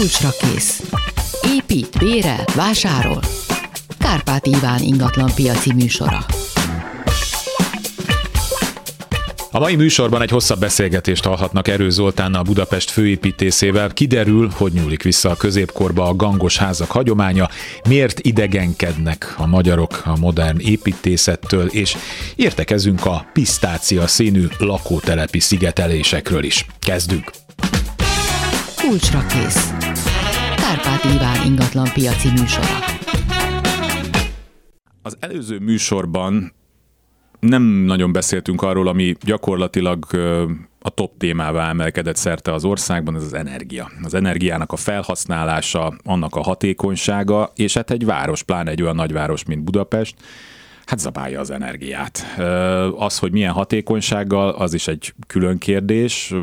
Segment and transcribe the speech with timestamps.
[0.00, 0.82] Kulcsra kész.
[1.56, 3.20] Épít, bérel, vásárol.
[3.98, 6.18] Kárpát Iván ingatlan piaci műsora.
[9.50, 13.90] A mai műsorban egy hosszabb beszélgetést hallhatnak Erő Zoltánnal Budapest főépítészével.
[13.90, 17.48] Kiderül, hogy nyúlik vissza a középkorba a gangos házak hagyománya,
[17.88, 21.96] miért idegenkednek a magyarok a modern építészettől, és
[22.36, 26.66] értekezünk a pisztácia színű lakótelepi szigetelésekről is.
[26.78, 27.30] Kezdünk!
[28.88, 29.70] Kulcsra kész.
[30.56, 32.66] Kárpát Iván ingatlan piaci műsora.
[35.02, 36.52] Az előző műsorban
[37.40, 40.06] nem nagyon beszéltünk arról, ami gyakorlatilag
[40.80, 43.90] a top témává emelkedett szerte az országban, ez az energia.
[44.02, 49.44] Az energiának a felhasználása, annak a hatékonysága, és hát egy város, pláne egy olyan nagyváros,
[49.44, 50.14] mint Budapest,
[50.86, 52.38] hát zabálja az energiát.
[52.96, 56.34] Az, hogy milyen hatékonysággal, az is egy külön kérdés.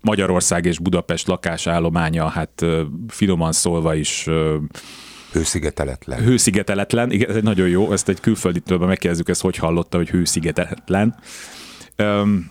[0.00, 2.66] Magyarország és Budapest lakásállománya, hát
[3.08, 4.28] finoman szólva is
[5.32, 6.22] Hőszigeteletlen.
[6.22, 11.14] Hőszigeteletlen, igen, ez egy nagyon jó, ezt egy külfölditől megkérdezzük, ezt hogy hallotta, hogy hőszigeteletlen.
[11.98, 12.50] Um,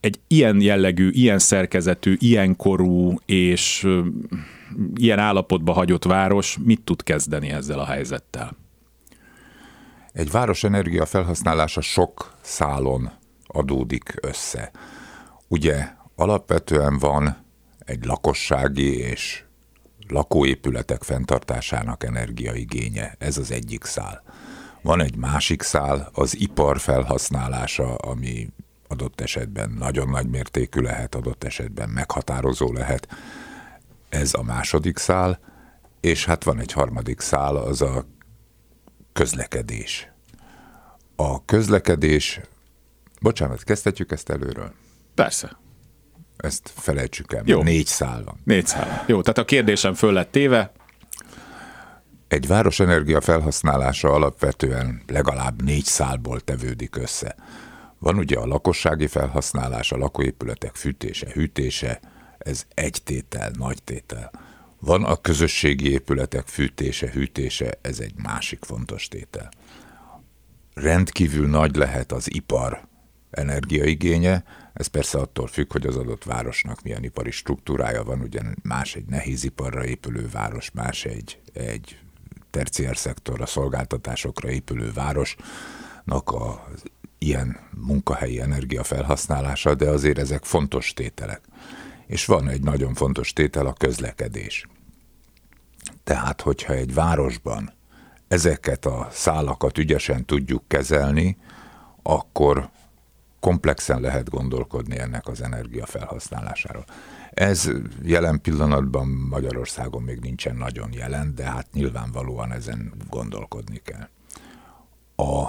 [0.00, 3.88] egy ilyen jellegű, ilyen szerkezetű, ilyen korú és
[4.94, 8.56] ilyen állapotba hagyott város mit tud kezdeni ezzel a helyzettel?
[10.12, 13.10] Egy város energia felhasználása sok szálon
[13.46, 14.70] adódik össze.
[15.48, 17.44] Ugye alapvetően van
[17.78, 19.44] egy lakossági és
[20.08, 24.22] lakóépületek fenntartásának energiaigénye, ez az egyik szál.
[24.82, 28.48] Van egy másik szál, az ipar felhasználása, ami
[28.88, 33.08] adott esetben nagyon nagy mértékű lehet, adott esetben meghatározó lehet.
[34.08, 35.38] Ez a második szál,
[36.00, 38.04] és hát van egy harmadik szál, az a
[39.12, 40.08] közlekedés.
[41.16, 42.40] A közlekedés,
[43.20, 44.72] bocsánat, kezdhetjük ezt előről?
[45.14, 45.58] Persze.
[46.36, 47.62] Ezt felejtsük el, Jó.
[47.62, 48.40] négy szál van.
[48.44, 49.04] Négy szál.
[49.06, 50.72] Jó, tehát a kérdésem föl lett téve.
[52.28, 57.34] Egy város energia felhasználása alapvetően legalább négy szálból tevődik össze.
[57.98, 62.00] Van ugye a lakossági felhasználás, a lakóépületek fűtése, hűtése,
[62.38, 64.30] ez egy tétel, nagy tétel.
[64.80, 69.48] Van a közösségi épületek fűtése, hűtése, ez egy másik fontos tétel.
[70.74, 72.88] Rendkívül nagy lehet az ipar
[73.30, 78.94] energiaigénye, ez persze attól függ, hogy az adott városnak milyen ipari struktúrája van, ugye más
[78.94, 81.98] egy nehéziparra épülő város, más egy, egy
[82.50, 86.68] terciár szektorra, szolgáltatásokra épülő városnak a
[87.18, 91.40] ilyen munkahelyi energia felhasználása, de azért ezek fontos tételek.
[92.10, 94.66] És van egy nagyon fontos tétel, a közlekedés.
[96.04, 97.72] Tehát, hogyha egy városban
[98.28, 101.36] ezeket a szálakat ügyesen tudjuk kezelni,
[102.02, 102.70] akkor
[103.40, 106.84] komplexen lehet gondolkodni ennek az energia felhasználásáról.
[107.30, 107.70] Ez
[108.02, 114.08] jelen pillanatban Magyarországon még nincsen nagyon jelen, de hát nyilvánvalóan ezen gondolkodni kell.
[115.16, 115.44] A,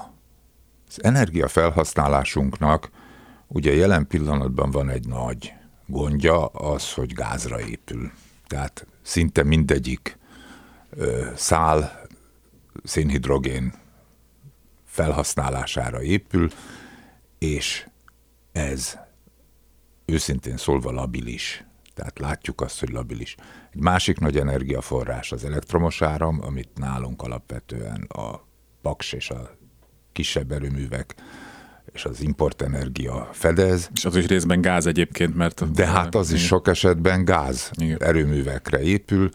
[0.87, 2.89] az energia felhasználásunknak
[3.47, 5.53] ugye jelen pillanatban van egy nagy
[5.85, 8.11] gondja, az, hogy gázra épül.
[8.47, 10.17] Tehát szinte mindegyik
[11.35, 12.01] szál
[12.83, 13.73] szénhidrogén
[14.85, 16.49] felhasználására épül,
[17.39, 17.87] és
[18.51, 18.97] ez
[20.05, 21.65] őszintén szólva labilis.
[21.93, 23.35] Tehát látjuk azt, hogy labilis.
[23.73, 28.47] Egy másik nagy energiaforrás az elektromos áram, amit nálunk alapvetően a
[28.81, 29.57] paks és a
[30.11, 31.15] kisebb erőművek
[31.93, 33.89] és az importenergia fedez.
[33.93, 35.71] És az is részben gáz egyébként, mert...
[35.71, 38.03] De hát az is sok esetben gáz Igen.
[38.03, 39.29] erőművekre épül.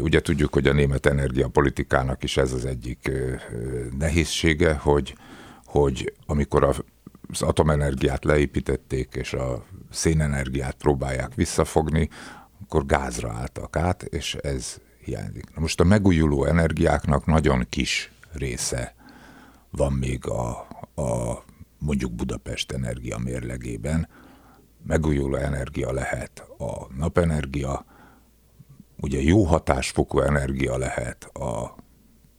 [0.00, 3.10] Ugye tudjuk, hogy a német energiapolitikának is ez az egyik
[3.98, 5.14] nehézsége, hogy
[5.70, 12.08] hogy amikor az atomenergiát leépítették, és a szénenergiát próbálják visszafogni,
[12.62, 15.54] akkor gázra álltak át, és ez hiányzik.
[15.54, 18.94] Na most a megújuló energiáknak nagyon kis része
[19.70, 21.38] van még a, a
[21.78, 24.08] mondjuk Budapest energia mérlegében.
[24.82, 27.84] Megújuló energia lehet a napenergia,
[29.00, 31.74] ugye jó hatásfokú energia lehet a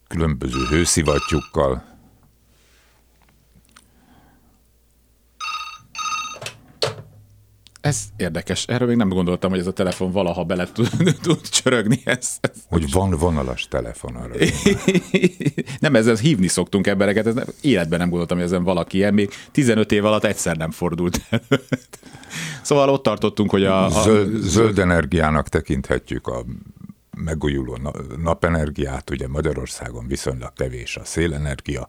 [0.07, 1.90] különböző hőszivattyúkkal
[7.81, 8.65] Ez érdekes.
[8.65, 10.89] Erről még nem gondoltam, hogy ez a telefon valaha bele tud,
[11.21, 12.01] tud csörögni.
[12.03, 14.33] Ez, ez hogy van vonalas telefon arra.
[15.79, 19.29] nem, ezzel hívni szoktunk embereket, ez nem, életben nem gondoltam, hogy ezen valaki ilyen, még
[19.51, 21.21] 15 év alatt egyszer nem fordult
[22.61, 23.85] Szóval ott tartottunk, hogy a...
[23.85, 23.89] a...
[23.89, 26.45] Zöld, zöld energiának tekinthetjük a
[27.17, 27.77] megújuló
[28.23, 31.87] napenergiát, ugye Magyarországon viszonylag kevés a szélenergia,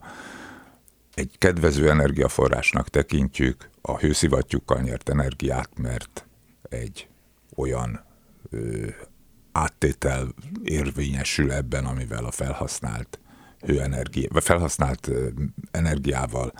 [1.13, 6.25] egy kedvező energiaforrásnak tekintjük a hőszivattyúkkal nyert energiát, mert
[6.69, 7.07] egy
[7.55, 8.05] olyan
[9.51, 10.27] áttétel
[10.63, 13.19] érvényesül ebben, amivel a felhasznált
[13.59, 15.11] hőenergia, vagy felhasznált
[15.71, 16.53] energiával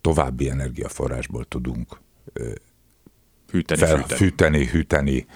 [0.00, 2.00] további energiaforrásból tudunk
[3.48, 4.18] hűteni, fel, fűteni.
[4.18, 5.26] fűteni, hűteni,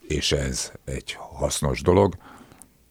[0.00, 2.16] és ez egy hasznos dolog,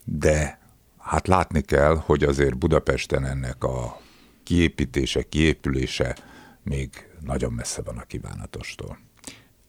[0.03, 0.59] de
[0.97, 4.01] hát látni kell, hogy azért Budapesten ennek a
[4.47, 6.15] kiépítése, kiépülése
[6.63, 6.89] még
[7.25, 8.99] nagyon messze van a kívánatostól.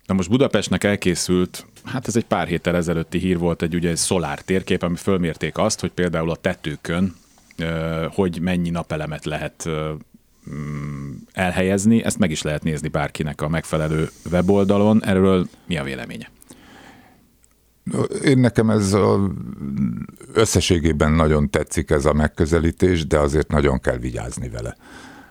[0.06, 3.96] Na most Budapestnek elkészült, hát ez egy pár héttel ezelőtti hír volt, egy ugye egy
[3.96, 7.16] szolár térkép, ami fölmérték azt, hogy például a tetőkön,
[8.10, 9.68] hogy mennyi napelemet lehet
[10.50, 15.04] mm, elhelyezni, ezt meg is lehet nézni bárkinek a megfelelő weboldalon.
[15.04, 16.30] Erről mi a véleménye?
[18.24, 19.30] Én nekem ez a,
[20.32, 24.76] összességében nagyon tetszik ez a megközelítés, de azért nagyon kell vigyázni vele.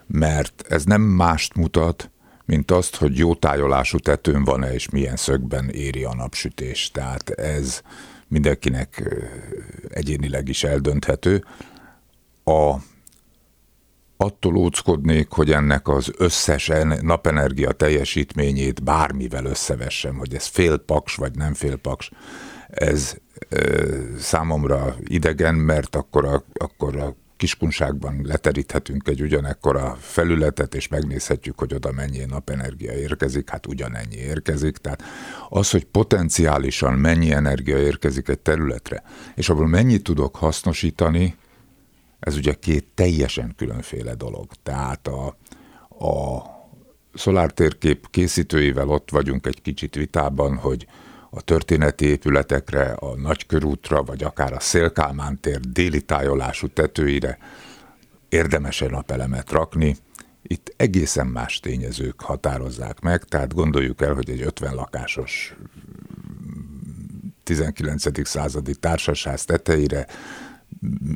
[0.08, 2.12] Mert ez nem mást mutat,
[2.46, 6.92] mint azt, hogy jó tájolású tetőn van-e, és milyen szögben éri a napsütés.
[6.92, 7.82] Tehát ez
[8.28, 9.18] mindenkinek
[9.90, 11.46] egyénileg is eldönthető.
[12.44, 12.76] A,
[14.18, 16.72] attól óckodnék, hogy ennek az összes
[17.02, 22.12] napenergia teljesítményét bármivel összevessem, hogy ez fél paks vagy nem fél paks.
[22.78, 23.16] Ez
[23.50, 31.60] ö, számomra idegen, mert akkor a, akkor a kiskunságban leteríthetünk egy ugyanekkora felületet, és megnézhetjük,
[31.60, 34.78] hogy oda mennyi napenergia érkezik, hát ugyanennyi érkezik.
[34.78, 35.04] Tehát
[35.50, 39.04] az, hogy potenciálisan mennyi energia érkezik egy területre,
[39.36, 41.36] és abból mennyit tudok hasznosítani,
[42.20, 44.46] ez ugye két teljesen különféle dolog.
[44.64, 45.28] Tehát a,
[46.06, 46.44] a
[47.14, 50.88] szolártérkép készítőivel ott vagyunk egy kicsit vitában, hogy
[51.30, 57.38] a történeti épületekre, a Nagykörútra, vagy akár a Szélkálmán tér déli tájolású tetőire
[58.30, 59.98] érdemes egy napelemet rakni.
[60.42, 65.56] Itt egészen más tényezők határozzák meg, tehát gondoljuk el, hogy egy 50 lakásos
[67.44, 68.28] 19.
[68.28, 70.08] századi társasház tetejére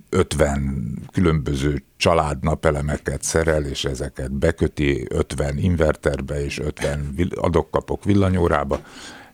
[0.10, 8.82] 50 különböző családnapelemeket szerel, és ezeket beköti 50 inverterbe és 50 adokkapok villanyórába,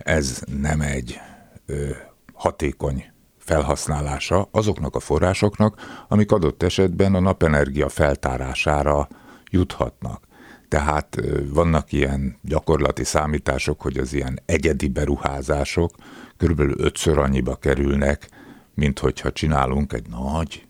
[0.08, 1.20] ez nem egy
[1.66, 1.90] ö,
[2.34, 9.08] hatékony felhasználása azoknak a forrásoknak, amik adott esetben a napenergia feltárására
[9.52, 10.28] juthatnak.
[10.68, 11.22] Tehát
[11.54, 15.92] vannak ilyen gyakorlati számítások, hogy az ilyen egyedi beruházások
[16.38, 18.30] körülbelül ötször annyiba kerülnek,
[18.74, 20.68] mint hogyha csinálunk egy nagy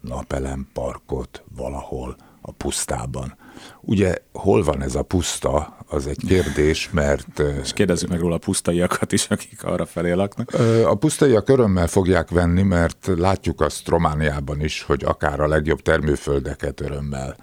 [0.00, 3.36] napelemparkot valahol a pusztában.
[3.80, 7.42] Ugye hol van ez a puszta, az egy kérdés, mert...
[7.62, 10.54] És kérdezzük meg róla a pusztaiakat is, akik arra felé laknak.
[10.84, 16.80] A pusztaiak örömmel fogják venni, mert látjuk azt Romániában is, hogy akár a legjobb termőföldeket
[16.80, 17.36] örömmel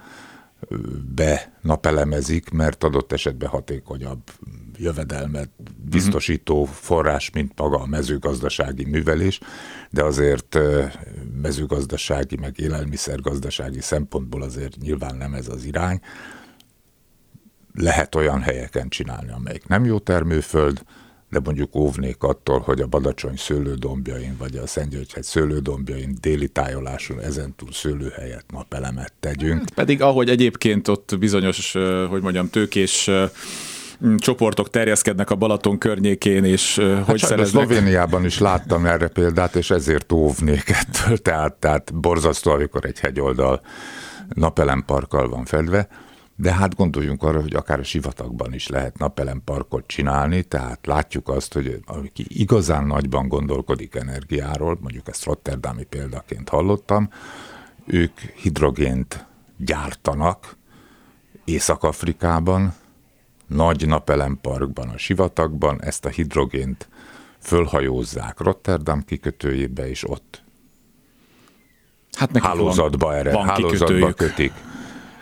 [1.14, 4.20] be napelemezik, mert adott esetben hatékonyabb
[4.76, 9.40] jövedelmet biztosító forrás, mint maga a mezőgazdasági művelés,
[9.90, 10.58] de azért
[11.42, 16.00] mezőgazdasági, meg élelmiszergazdasági szempontból azért nyilván nem ez az irány.
[17.76, 20.82] Lehet olyan helyeken csinálni, amelyik nem jó termőföld,
[21.30, 27.72] de mondjuk óvnék attól, hogy a Badacsony szőlődombjain, vagy a Szentgyörgyhegy szőlődombjain déli tájoláson ezentúl
[27.72, 29.58] szőlőhelyet, napelemet tegyünk.
[29.58, 31.72] Hát pedig ahogy egyébként ott bizonyos,
[32.08, 33.10] hogy mondjam, tőkés
[34.16, 37.64] csoportok terjeszkednek a Balaton környékén, és hát hogy szereznek.
[37.64, 43.60] Szlovéniában is láttam erre példát, és ezért óvnék ettől, tehát, tehát borzasztó, amikor egy hegyoldal
[44.34, 45.88] napelemparkkal van fedve.
[46.36, 51.52] De hát gondoljunk arra, hogy akár a sivatagban is lehet napelemparkot csinálni, tehát látjuk azt,
[51.52, 57.10] hogy aki igazán nagyban gondolkodik energiáról, mondjuk ezt Rotterdami példaként hallottam,
[57.86, 59.26] ők hidrogént
[59.56, 60.56] gyártanak
[61.44, 62.74] Észak-Afrikában,
[63.46, 66.88] nagy napelemparkban, a sivatagban, ezt a hidrogént
[67.38, 70.42] fölhajózzák Rotterdam kikötőjébe, és ott
[72.12, 74.52] hát hálózatba, van, erre, van hálózatba kötik.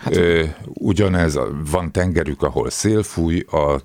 [0.04, 1.38] Hát, Ö, ugyanez,
[1.70, 3.80] van tengerük, ahol szél fúj, a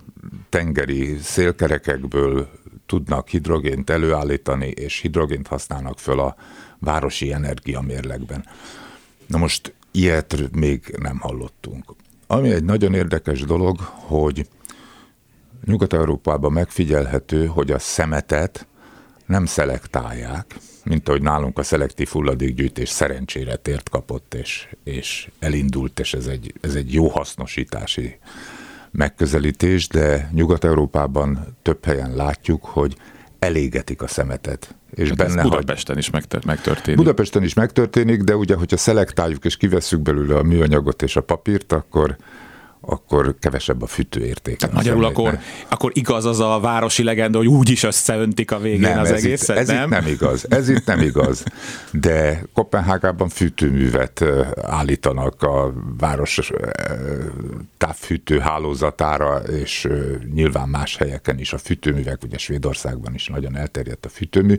[0.49, 2.49] tengeri szélkerekekből
[2.85, 6.35] tudnak hidrogént előállítani, és hidrogént használnak föl a
[6.79, 8.45] városi energiamérlegben.
[9.27, 11.93] Na most ilyet még nem hallottunk.
[12.27, 14.47] Ami egy nagyon érdekes dolog, hogy
[15.65, 18.67] Nyugat-Európában megfigyelhető, hogy a szemetet
[19.25, 26.13] nem szelektálják, mint ahogy nálunk a szelektív hulladékgyűjtés szerencsére tért kapott, és, és elindult, és
[26.13, 28.17] ez egy, ez egy jó hasznosítási
[28.91, 32.95] megközelítés, de Nyugat-Európában több helyen látjuk, hogy
[33.39, 34.75] elégetik a szemetet.
[34.93, 36.03] És hát benne Budapesten hagy...
[36.03, 36.09] is
[36.45, 36.99] megtörténik.
[36.99, 41.71] Budapesten is megtörténik, de ugye, hogyha szelektáljuk és kivesszük belőle a műanyagot és a papírt,
[41.71, 42.15] akkor
[42.81, 44.57] akkor kevesebb a fűtőérték.
[44.57, 48.79] Tehát magyarul akkor, akkor igaz az a városi legenda, hogy úgy is összeöntik a végén
[48.79, 49.83] nem, az ez egészet, itt, ez nem?
[49.83, 51.43] Itt nem igaz, ez itt nem igaz.
[51.91, 54.23] De Kopenhágában fűtőművet
[54.61, 56.39] állítanak a város
[57.77, 59.87] távfűtő hálózatára, és
[60.33, 64.55] nyilván más helyeken is a fűtőművek, ugye Svédországban is nagyon elterjedt a fűtőmű,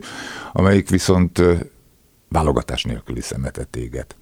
[0.51, 1.41] amelyik viszont
[2.27, 4.15] válogatás nélküli szemetet éget.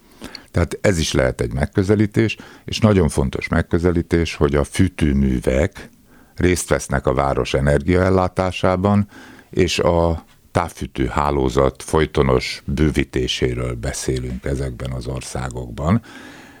[0.50, 5.88] Tehát ez is lehet egy megközelítés, és nagyon fontos megközelítés, hogy a fűtőművek
[6.34, 9.08] részt vesznek a város energiaellátásában,
[9.50, 16.02] és a távfűtő hálózat folytonos bővítéséről beszélünk ezekben az országokban,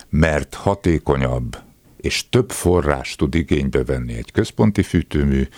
[0.08, 1.56] mert hatékonyabb
[1.96, 5.48] és több forrás tud igénybe venni egy központi fűtőmű,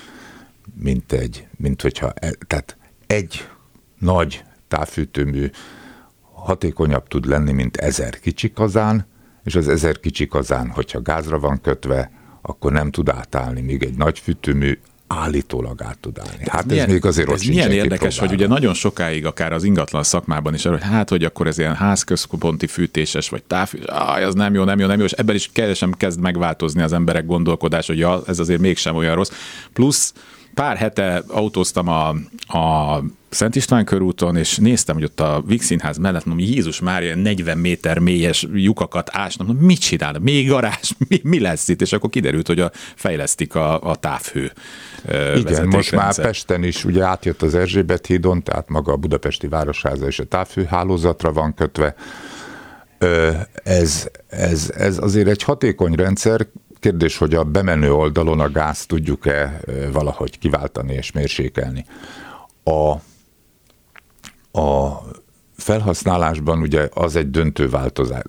[0.75, 3.49] mint egy, mint hogyha, e, tehát egy
[3.99, 5.51] nagy távfűtőmű
[6.45, 9.07] hatékonyabb tud lenni, mint ezer kicsi kazán,
[9.45, 12.11] és az ezer kicsi kazán, hogyha gázra van kötve,
[12.43, 16.45] akkor nem tud átállni, míg egy nagy fűtőmű állítólag át tud állni.
[16.47, 20.03] Hát milyen, ez még azért ez milyen érdekes, hogy ugye nagyon sokáig akár az ingatlan
[20.03, 24.55] szakmában is, hogy hát, hogy akkor ez ilyen házközponti fűtéses, vagy távfűtés, ah, ez nem
[24.55, 27.99] jó, nem jó, nem jó, és ebben is keresem kezd megváltozni az emberek gondolkodás, hogy
[27.99, 29.31] ja, ez azért mégsem olyan rossz.
[29.73, 30.15] Plusz
[30.55, 32.09] pár hete autóztam a,
[32.59, 37.17] a Szent István körúton, és néztem, hogy ott a Vix Színház mellett, mondom, Jézus Mária
[37.17, 40.23] 40 méter mélyes lyukakat ásnak, mondom, mit csinálnak?
[40.23, 40.91] Még garázs?
[41.09, 41.81] Mi, mi lesz itt?
[41.81, 44.53] És akkor kiderült, hogy a, fejlesztik a, a távhő
[45.37, 50.07] Igen, most már Pesten is ugye átjött az Erzsébet hídon, tehát maga a budapesti városháza
[50.07, 51.95] és a távhő hálózatra van kötve.
[53.65, 56.47] Ez, ez, ez azért egy hatékony rendszer,
[56.81, 59.61] Kérdés, hogy a bemenő oldalon a gáz tudjuk-e
[59.93, 61.85] valahogy kiváltani és mérsékelni.
[62.65, 62.95] A,
[64.53, 65.01] a
[65.57, 68.23] felhasználásban ugye az egy döntő változás,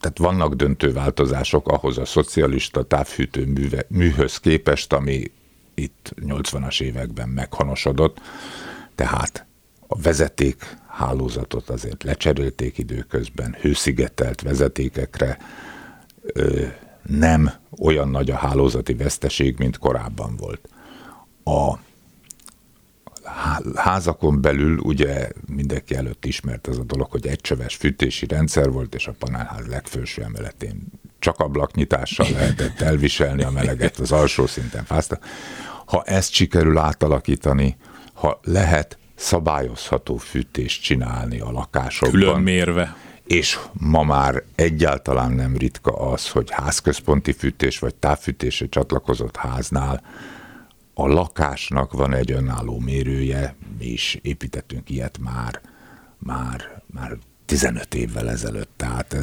[0.00, 5.30] tehát vannak döntő változások ahhoz a szocialista távfűtő műve, műhöz képest, ami
[5.74, 8.20] itt 80-as években meghonosodott,
[8.94, 9.46] tehát
[9.86, 15.38] a vezeték hálózatot azért lecserélték időközben, hőszigetelt vezetékekre,
[17.02, 20.68] nem olyan nagy a hálózati veszteség, mint korábban volt.
[21.44, 21.78] A
[23.74, 29.06] házakon belül ugye mindenki előtt ismert az a dolog, hogy egycsöves fűtési rendszer volt, és
[29.06, 30.86] a panelház legfőső emeletén
[31.18, 35.18] csak ablaknyitással lehetett elviselni a meleget, az alsó szinten fázta.
[35.86, 37.76] Ha ezt sikerül átalakítani,
[38.12, 42.20] ha lehet szabályozható fűtést csinálni a lakásokban.
[42.20, 49.36] Külön mérve és ma már egyáltalán nem ritka az, hogy házközponti fűtés vagy távfűtésre csatlakozott
[49.36, 50.02] háznál
[50.94, 55.60] a lakásnak van egy önálló mérője, mi is építettünk ilyet már,
[56.18, 59.16] már, már 15 évvel ezelőtt, tehát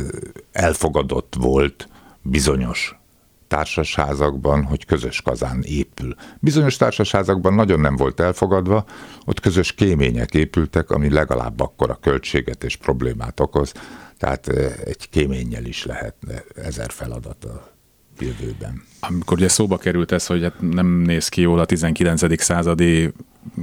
[0.52, 1.90] elfogadott volt
[2.22, 3.00] bizonyos
[3.48, 6.16] társasházakban, hogy közös kazán épül.
[6.40, 8.86] Bizonyos társasházakban nagyon nem volt elfogadva,
[9.26, 13.74] ott közös kémények épültek, ami legalább akkora költséget és problémát okoz,
[14.18, 14.48] tehát
[14.86, 17.79] egy kéménnyel is lehetne ezer feladat a
[18.22, 18.84] jövőben.
[19.00, 22.42] Amikor ugye szóba került ez, hogy hát nem néz ki jól a 19.
[22.42, 23.12] századi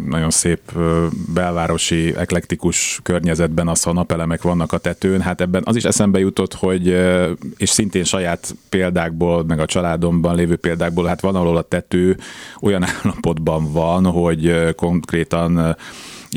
[0.09, 0.61] nagyon szép
[1.35, 6.55] belvárosi, eklektikus környezetben az, ha napelemek vannak a tetőn, hát ebben az is eszembe jutott,
[6.55, 6.87] hogy
[7.57, 12.17] és szintén saját példákból, meg a családomban lévő példákból, hát van ahol a tető
[12.61, 15.77] olyan állapotban van, hogy konkrétan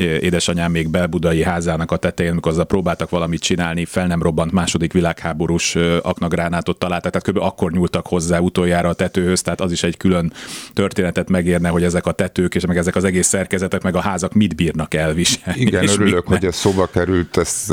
[0.00, 4.92] édesanyám még belbudai házának a tetején, amikor azzal próbáltak valamit csinálni, fel nem robbant második
[4.92, 7.44] világháborús aknagránátot találtak, tehát kb.
[7.44, 10.32] akkor nyúltak hozzá utoljára a tetőhöz, tehát az is egy külön
[10.72, 14.32] történetet megérne, hogy ezek a tetők és meg ezek az egész szerkezetek, meg a házak
[14.32, 15.60] mit bírnak elviselni.
[15.60, 17.72] Igen, örülök, hogy ez szóba került, ezt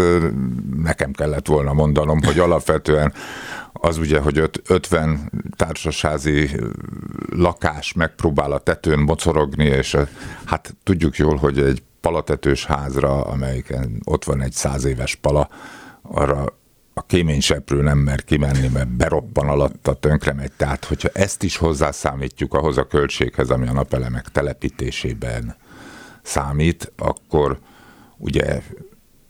[0.83, 3.13] nekem kellett volna mondanom, hogy alapvetően
[3.73, 6.49] az ugye, hogy 50 társasházi
[7.29, 9.97] lakás megpróbál a tetőn mocorogni, és
[10.45, 15.49] hát tudjuk jól, hogy egy palatetős házra, amelyiken ott van egy száz éves pala,
[16.01, 16.45] arra
[16.93, 20.51] a kéményseprő nem mer kimenni, mert beroppan alatta, tönkre megy.
[20.57, 25.55] Tehát, hogyha ezt is hozzászámítjuk ahhoz a költséghez, ami a napelemek telepítésében
[26.21, 27.59] számít, akkor
[28.17, 28.61] ugye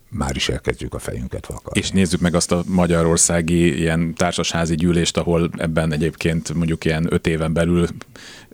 [0.10, 1.80] már is elkezdjük a fejünket vakarni.
[1.80, 7.28] És nézzük meg azt a magyarországi ilyen társasházi gyűlést, ahol ebben egyébként mondjuk ilyen öt
[7.28, 7.88] éven belül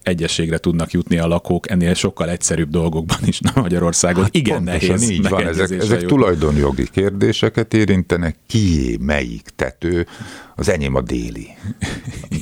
[0.03, 4.23] egyességre tudnak jutni a lakók, ennél sokkal egyszerűbb dolgokban is na Magyarországon.
[4.23, 10.07] Hát Igen nehéz így van, ezek, ezek tulajdonjogi kérdéseket érintenek, kié melyik tető,
[10.55, 11.47] az enyém a déli,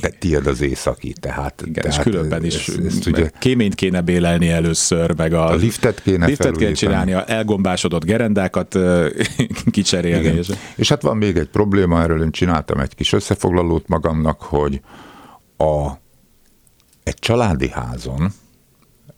[0.00, 1.62] de tiéd az északi, tehát...
[1.66, 5.54] Igen, tehát és különben is ezt, ezt ugye, kéményt kéne bélelni először, meg a, a
[5.54, 8.78] liftet kéne liftet kéne csinálni, a elgombásodott gerendákat
[9.70, 10.38] kicserélni.
[10.38, 10.50] És...
[10.76, 14.80] és hát van még egy probléma, erről én csináltam egy kis összefoglalót magamnak, hogy
[15.56, 16.01] a,
[17.02, 18.32] egy családi házon,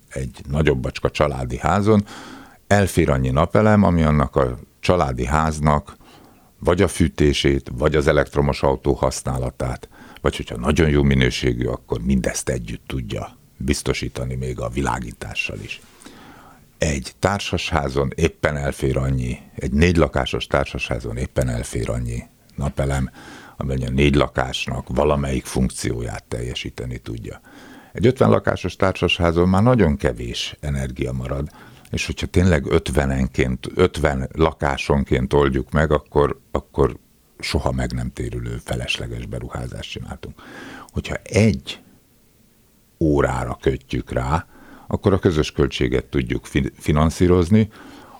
[0.08, 2.04] egy nagyobb bacska családi házon
[2.66, 5.96] elfér annyi napelem, ami annak a családi háznak
[6.58, 9.88] vagy a fűtését, vagy az elektromos autó használatát,
[10.20, 15.80] vagy hogyha nagyon jó minőségű, akkor mindezt együtt tudja biztosítani még a világítással is.
[16.78, 22.22] Egy társasházon éppen elfér annyi, egy négy lakásos társasházon éppen elfér annyi
[22.56, 23.10] napelem,
[23.56, 27.40] amely a négy lakásnak valamelyik funkcióját teljesíteni tudja.
[27.94, 31.48] Egy 50 lakásos társasházon már nagyon kevés energia marad,
[31.90, 36.96] és hogyha tényleg 50-enként, 50 lakásonként oldjuk meg, akkor, akkor
[37.38, 40.42] soha meg nem térülő felesleges beruházást csináltunk.
[40.88, 41.80] Hogyha egy
[42.98, 44.46] órára kötjük rá,
[44.86, 46.46] akkor a közös költséget tudjuk
[46.76, 47.70] finanszírozni,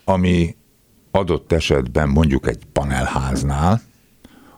[0.04, 0.56] ami
[1.10, 3.80] adott esetben mondjuk egy panelháznál,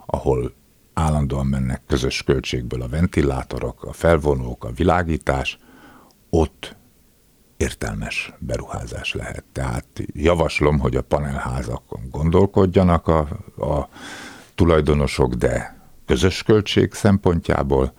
[0.06, 0.52] ahol
[0.98, 5.58] állandóan mennek közös költségből a ventilátorok, a felvonók, a világítás,
[6.30, 6.76] ott
[7.56, 9.44] értelmes beruházás lehet.
[9.52, 13.18] Tehát javaslom, hogy a panelházakon gondolkodjanak a,
[13.56, 13.88] a
[14.54, 17.92] tulajdonosok, de közös költség szempontjából,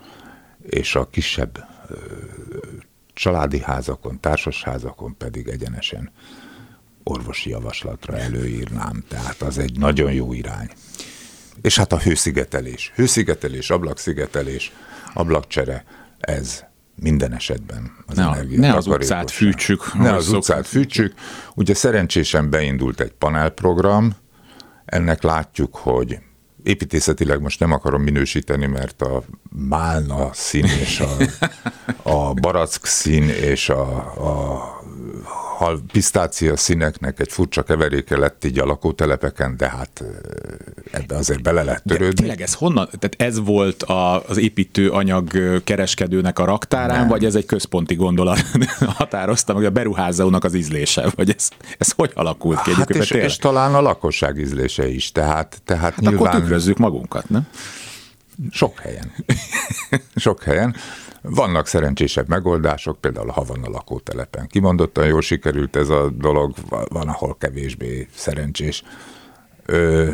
[0.62, 1.68] és a kisebb
[3.14, 6.12] családi házakon, társasházakon pedig egyenesen
[7.04, 9.04] orvosi javaslatra előírnám.
[9.08, 10.70] Tehát az egy nagyon jó irány.
[11.62, 12.92] És hát a hőszigetelés.
[12.96, 14.72] Hőszigetelés, ablakszigetelés,
[15.14, 15.84] ablakcsere,
[16.20, 16.64] ez
[17.02, 19.94] minden esetben az ne, ne az utcát fűtsük.
[19.94, 20.36] Ne az szok...
[20.36, 21.14] utcát fűtsük.
[21.56, 24.16] Ugye szerencsésen beindult egy panelprogram,
[24.86, 26.20] ennek látjuk, hogy
[26.64, 31.18] építészetileg most nem akarom minősíteni, mert a málna szín és a,
[32.10, 33.82] a barack szín és a,
[34.28, 34.77] a
[35.58, 40.04] hal pisztácia színeknek egy furcsa keveréke lett így a lakótelepeken, de hát
[40.92, 42.14] ebbe azért bele lehet törődni.
[42.14, 42.86] De tényleg ez honnan?
[42.86, 45.30] Tehát ez volt a, az építőanyag
[45.64, 47.08] kereskedőnek a raktárán, Nem.
[47.08, 48.40] vagy ez egy központi gondolat
[48.98, 51.12] határozta meg a beruházónak az ízlése?
[51.16, 52.74] Vagy ez, ez hogy alakult ki?
[52.74, 56.28] Hát és, és, talán a lakosság ízlése is, tehát, tehát hát nyilván...
[56.28, 57.48] Akkor tükrözzük magunkat, nem?
[58.52, 59.12] Sok helyen.
[60.16, 60.76] Sok helyen.
[61.22, 64.48] Vannak szerencsésebb megoldások, például a a lakótelepen.
[64.48, 68.84] Kimondottan jól sikerült ez a dolog, van, ahol kevésbé szerencsés.
[69.66, 70.12] Ö,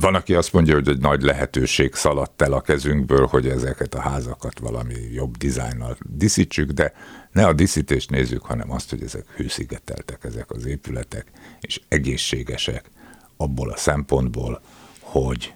[0.00, 4.00] van, aki azt mondja, hogy egy nagy lehetőség szaladt el a kezünkből, hogy ezeket a
[4.00, 6.92] házakat valami jobb dizájnnal diszítsük, de
[7.32, 11.30] ne a diszítést nézzük, hanem azt, hogy ezek hőszigeteltek ezek az épületek,
[11.60, 12.90] és egészségesek
[13.36, 14.60] abból a szempontból,
[15.00, 15.54] hogy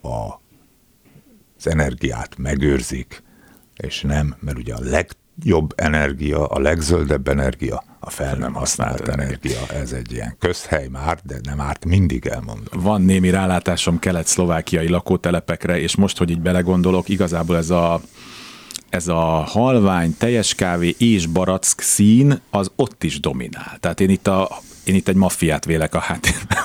[0.00, 0.40] a,
[1.56, 3.22] az energiát megőrzik,
[3.84, 9.58] és nem, mert ugye a legjobb energia, a legzöldebb energia a fel nem használt energia.
[9.74, 12.82] Ez egy ilyen közhely már, de nem árt mindig elmondom.
[12.82, 18.00] Van némi rálátásom kelet-szlovákiai lakótelepekre, és most, hogy így belegondolok, igazából ez a
[18.88, 23.76] ez a halvány, teljes kávé és barack szín, az ott is dominál.
[23.80, 26.58] Tehát én itt, a, én itt egy maffiát vélek a háttérben.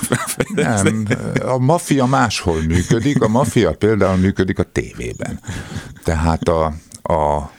[0.54, 1.06] Nem,
[1.46, 5.40] a maffia máshol működik, a maffia például működik a tévében.
[6.04, 6.74] Tehát a,
[7.10, 7.50] a,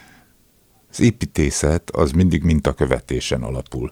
[0.89, 3.91] az építészet az mindig mintakövetésen alapul.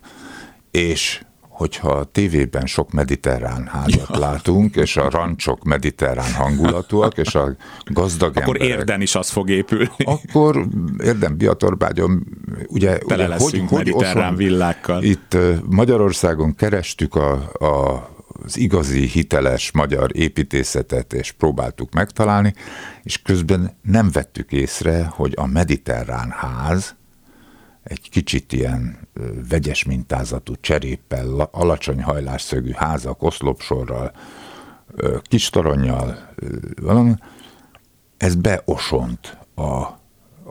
[0.72, 1.24] És
[1.60, 4.20] hogyha a tévében sok mediterrán házat ja.
[4.20, 9.50] látunk, és a rancsok mediterrán hangulatúak, és a gazdag Akkor emberek, érden is az fog
[9.50, 9.90] épülni.
[10.04, 10.66] Akkor
[11.04, 12.28] érden Biatorbágyon,
[12.68, 15.04] ugye, Tele ugye hogy, hogy mediterrán oszon, villákkal.
[15.04, 15.38] Itt
[15.70, 18.10] Magyarországon kerestük a, a
[18.44, 22.54] az igazi hiteles magyar építészetet, és próbáltuk megtalálni,
[23.04, 26.96] és közben nem vettük észre, hogy a mediterrán ház
[27.84, 29.08] egy kicsit ilyen
[29.50, 34.12] vegyes mintázatú cseréppel, alacsony hajlásszögű házak, oszlopsorral,
[35.22, 36.34] kis toronnyal,
[38.18, 39.99] ez beosont a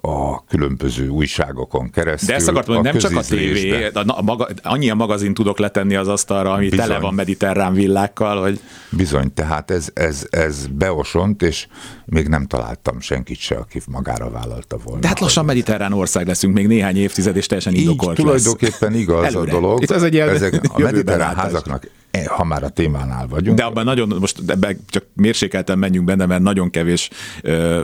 [0.00, 2.28] a különböző újságokon keresztül.
[2.28, 5.58] De ezt akartam, hogy nem csak a tévé, a, a maga, annyi a magazin tudok
[5.58, 6.86] letenni az asztalra, ami Bizony.
[6.86, 8.60] tele van mediterrán villákkal, hogy...
[8.90, 11.66] Bizony, tehát ez, ez, ez beosont, és
[12.04, 15.00] még nem találtam senkit se, aki magára vállalta volna.
[15.00, 19.00] De hát lassan mediterrán ország leszünk, még néhány évtized, és teljesen indokolt Így tulajdonképpen lesz.
[19.00, 19.52] igaz Előre.
[19.52, 19.82] a dolog.
[19.82, 21.86] Itt ez egy ilyen Ezek a mediterrán házaknak
[22.26, 23.58] ha már a témánál vagyunk.
[23.58, 27.10] De abban nagyon, most ebben csak mérsékelten menjünk benne, mert nagyon kevés,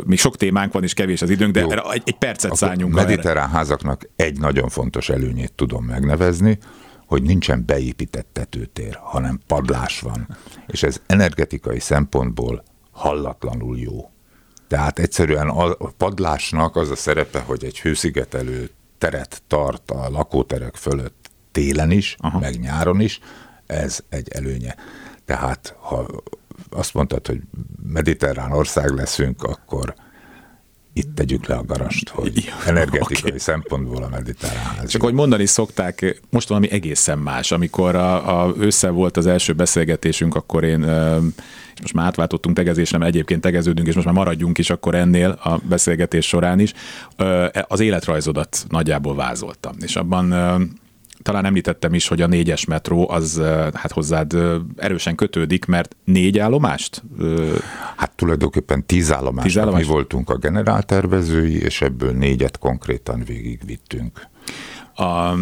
[0.05, 1.91] még sok témánk van, és kevés az időnk, de Jó.
[1.91, 2.95] egy, egy percet Akkor szálljunk.
[2.95, 3.57] Mediterrán erre.
[3.57, 6.59] házaknak egy nagyon fontos előnyét tudom megnevezni,
[7.07, 10.37] hogy nincsen beépített tetőtér, hanem padlás van.
[10.67, 14.11] És ez energetikai szempontból hallatlanul jó.
[14.69, 21.31] Tehát egyszerűen a padlásnak az a szerepe, hogy egy hőszigetelő teret tart a lakóterek fölött
[21.53, 22.39] télen is, Aha.
[22.39, 23.21] meg nyáron is,
[23.75, 24.75] ez egy előnye.
[25.25, 26.07] Tehát ha
[26.71, 27.41] azt mondtad, hogy
[27.83, 29.95] mediterrán ország leszünk, akkor
[30.97, 33.39] itt tegyük le a garast, hogy energetikai okay.
[33.39, 34.87] szempontból a mediterrán.
[34.87, 37.51] Csak ahogy mondani szokták, most valami egészen más.
[37.53, 40.83] Amikor a, a össze volt az első beszélgetésünk, akkor én
[41.75, 45.31] és most már átváltottunk tegezésre, mert egyébként tegeződünk, és most már maradjunk is akkor ennél
[45.31, 46.73] a beszélgetés során is,
[47.67, 49.77] az életrajzodat nagyjából vázoltam.
[49.81, 50.33] És abban
[51.25, 53.41] talán említettem is, hogy a négyes metró az
[53.73, 54.37] hát hozzád
[54.77, 57.03] erősen kötődik, mert négy állomást?
[57.97, 59.47] Hát tulajdonképpen tíz állomást.
[59.47, 59.87] Tíz állomást?
[59.87, 64.27] Mi voltunk a generáltervezői, és ebből négyet konkrétan végigvittünk.
[64.95, 65.35] A,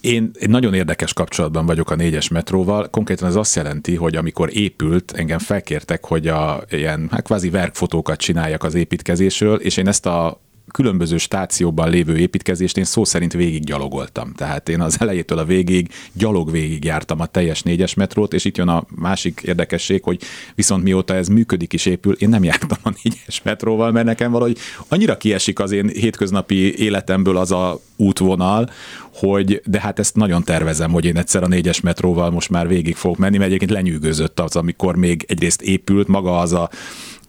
[0.00, 2.88] én egy nagyon érdekes kapcsolatban vagyok a négyes metróval.
[2.90, 8.18] Konkrétan ez azt jelenti, hogy amikor épült, engem felkértek, hogy a ilyen hát kvázi verkfotókat
[8.18, 10.40] csináljak az építkezésről, és én ezt a
[10.72, 14.32] különböző stációban lévő építkezést én szó szerint végig gyalogoltam.
[14.32, 18.56] Tehát én az elejétől a végig gyalog végig jártam a teljes négyes metrót, és itt
[18.56, 20.20] jön a másik érdekesség, hogy
[20.54, 24.58] viszont mióta ez működik és épül, én nem jártam a négyes metróval, mert nekem valahogy
[24.88, 28.70] annyira kiesik az én hétköznapi életemből az a útvonal,
[29.12, 32.96] hogy de hát ezt nagyon tervezem, hogy én egyszer a négyes metróval most már végig
[32.96, 36.70] fogok menni, mert egyébként lenyűgözött az, amikor még egyrészt épült maga az a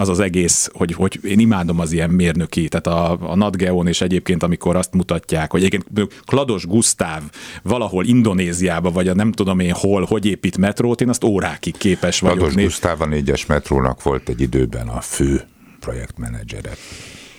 [0.02, 4.02] az az egész, hogy, hogy én imádom az ilyen mérnöki, tehát a, a NatGeon és
[4.02, 7.22] egyébként, amikor azt mutatják, hogy egyébként Klados Gusztáv
[7.64, 12.20] valahol Indonéziába, vagy a nem tudom én hol, hogy épít metrót, én azt órákig képes
[12.20, 12.38] vagyok.
[12.38, 15.42] Klados Gusztáv a négyes metrónak volt egy időben a fő
[15.80, 16.72] projektmenedzsere.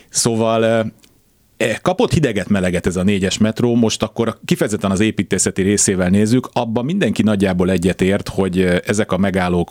[0.09, 0.93] Szóval
[1.57, 6.49] E, kapott hideget, meleget ez a négyes metró, most akkor kifejezetten az építészeti részével nézzük,
[6.53, 9.71] abban mindenki nagyjából egyetért, hogy e, ezek a megállók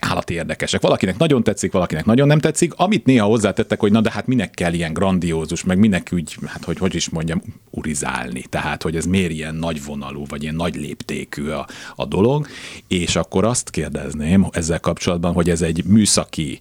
[0.00, 0.80] állati érdekesek.
[0.80, 2.72] Valakinek nagyon tetszik, valakinek nagyon nem tetszik.
[2.76, 6.64] Amit néha hozzátettek, hogy na de hát minek kell ilyen grandiózus, meg minek úgy, hát
[6.64, 8.42] hogy hogy is mondjam, urizálni.
[8.48, 12.46] Tehát, hogy ez miért ilyen nagy vonalú, vagy ilyen nagy léptékű a, a dolog.
[12.88, 16.60] És akkor azt kérdezném ezzel kapcsolatban, hogy ez egy műszaki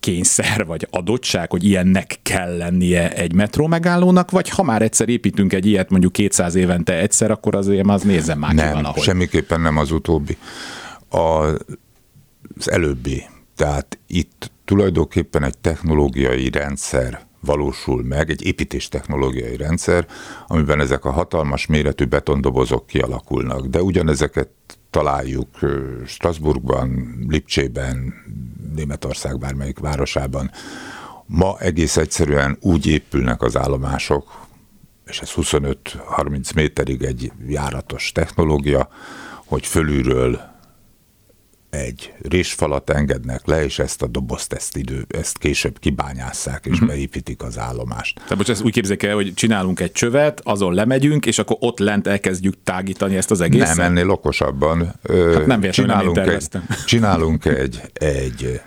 [0.00, 5.52] kényszer vagy adottság, hogy ilyennek kell lennie egy metró megállónak, vagy ha már egyszer építünk
[5.52, 9.02] egy ilyet mondjuk 200 évente egyszer, akkor azért az nézzem már nem, ki valahogy.
[9.02, 10.36] semmiképpen nem az utóbbi.
[11.10, 11.46] A,
[12.56, 13.24] az előbbi.
[13.56, 20.06] Tehát itt tulajdonképpen egy technológiai rendszer valósul meg, egy építés technológiai rendszer,
[20.46, 23.66] amiben ezek a hatalmas méretű betondobozok kialakulnak.
[23.66, 24.48] De ugyanezeket
[24.90, 25.48] találjuk
[26.06, 28.14] Strasbourgban, Lipcsében,
[28.74, 30.50] Németország bármelyik városában.
[31.26, 34.46] Ma egész egyszerűen úgy épülnek az állomások,
[35.06, 38.88] és ez 25-30 méterig egy járatos technológia,
[39.44, 40.53] hogy fölülről
[41.74, 46.88] egy résfalat engednek le, és ezt a dobozt, ezt, idő, ezt később kibányásszák, és uh-huh.
[46.88, 48.14] beépítik az állomást.
[48.14, 51.78] Tehát most ezt úgy képzeljük el, hogy csinálunk egy csövet, azon lemegyünk, és akkor ott
[51.78, 53.76] lent elkezdjük tágítani ezt az egészet?
[53.76, 54.94] Nem, ennél okosabban.
[55.08, 56.48] Hát nem csinálunk, nem egy,
[56.86, 58.60] csinálunk egy, egy,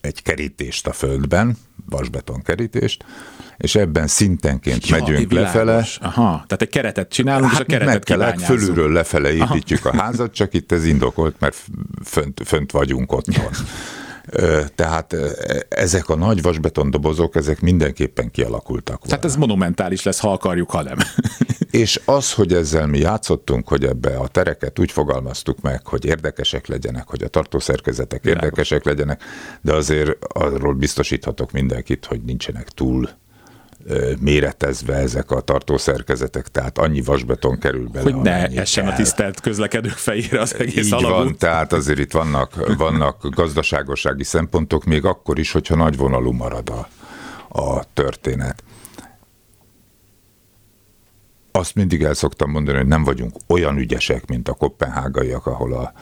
[0.00, 1.56] egy kerítést a földben,
[1.88, 3.04] vasbeton kerítést,
[3.60, 5.86] és ebben szintenként ja, megyünk lefele.
[6.00, 9.98] Aha, tehát egy keretet csinálunk, hát és a keretet kell, fölülről lefele építjük Aha.
[9.98, 11.56] a házat, csak itt ez indokolt, mert
[12.04, 13.50] fönt, fönt vagyunk otthon.
[14.74, 15.16] Tehát
[15.68, 19.02] ezek a nagy vasbetondobozok, ezek mindenképpen kialakultak.
[19.06, 20.96] Tehát ez monumentális lesz, ha akarjuk, ha nem.
[21.70, 26.66] És az, hogy ezzel mi játszottunk, hogy ebbe a tereket úgy fogalmaztuk meg, hogy érdekesek
[26.66, 29.22] legyenek, hogy a tartószerkezetek érdekesek legyenek,
[29.60, 33.08] de azért arról biztosíthatok mindenkit, hogy nincsenek túl
[34.20, 38.12] méretezve ezek a tartószerkezetek, tehát annyi vasbeton kerül bele.
[38.12, 41.16] Hogy ne essen a tisztelt közlekedők fejére az egész Így alagút.
[41.16, 46.88] van, tehát azért itt vannak, vannak gazdaságossági szempontok, még akkor is, hogyha nagyvonalú marad a,
[47.60, 48.62] a történet.
[51.52, 55.92] Azt mindig el szoktam mondani, hogy nem vagyunk olyan ügyesek, mint a kopenhágaiak, ahol a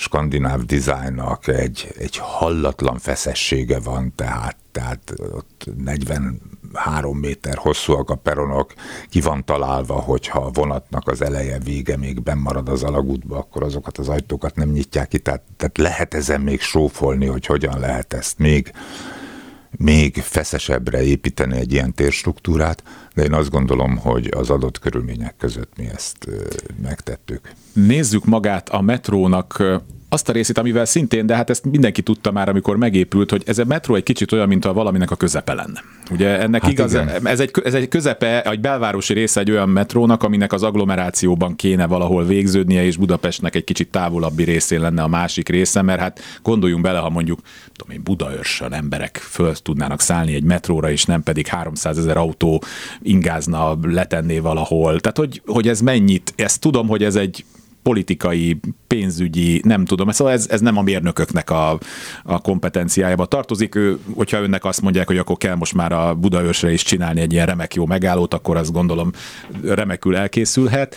[0.00, 8.72] skandináv dizájnnak egy, egy hallatlan feszessége van, tehát, tehát ott 43 méter hosszúak a peronok,
[9.08, 13.98] ki van találva, hogyha a vonatnak az eleje, vége még marad az alagútba, akkor azokat
[13.98, 18.38] az ajtókat nem nyitják ki, tehát, tehát lehet ezen még sófolni, hogy hogyan lehet ezt
[18.38, 18.72] még
[19.76, 22.82] még feszesebbre építeni egy ilyen térstruktúrát,
[23.14, 26.28] de én azt gondolom, hogy az adott körülmények között mi ezt
[26.82, 27.52] megtettük.
[27.72, 29.62] Nézzük magát a metrónak
[30.12, 33.58] azt a részét, amivel szintén, de hát ezt mindenki tudta már, amikor megépült, hogy ez
[33.58, 35.82] a metró egy kicsit olyan, mint a valaminek a közepe lenne.
[36.10, 36.94] Ugye ennek hát igaz,
[37.24, 41.86] ez egy, ez egy közepe, egy belvárosi része egy olyan metrónak, aminek az agglomerációban kéne
[41.86, 46.82] valahol végződnie, és Budapestnek egy kicsit távolabbi részén lenne a másik része, mert hát gondoljunk
[46.82, 47.40] bele, ha mondjuk
[47.76, 52.62] tudom én, Budaörsön emberek föl tudnának szállni egy metróra, és nem pedig 300 ezer autó
[53.02, 55.00] ingázna, letenné valahol.
[55.00, 57.44] Tehát, hogy, hogy ez mennyit, ezt tudom, hogy ez egy
[57.82, 61.78] politikai, pénzügyi, nem tudom, szóval ez, ez nem a mérnököknek a,
[62.22, 63.74] a kompetenciájába tartozik.
[63.74, 67.32] Ő, hogyha önnek azt mondják, hogy akkor kell most már a Budaörsre is csinálni egy
[67.32, 69.12] ilyen remek jó megállót, akkor azt gondolom
[69.62, 70.96] remekül elkészülhet.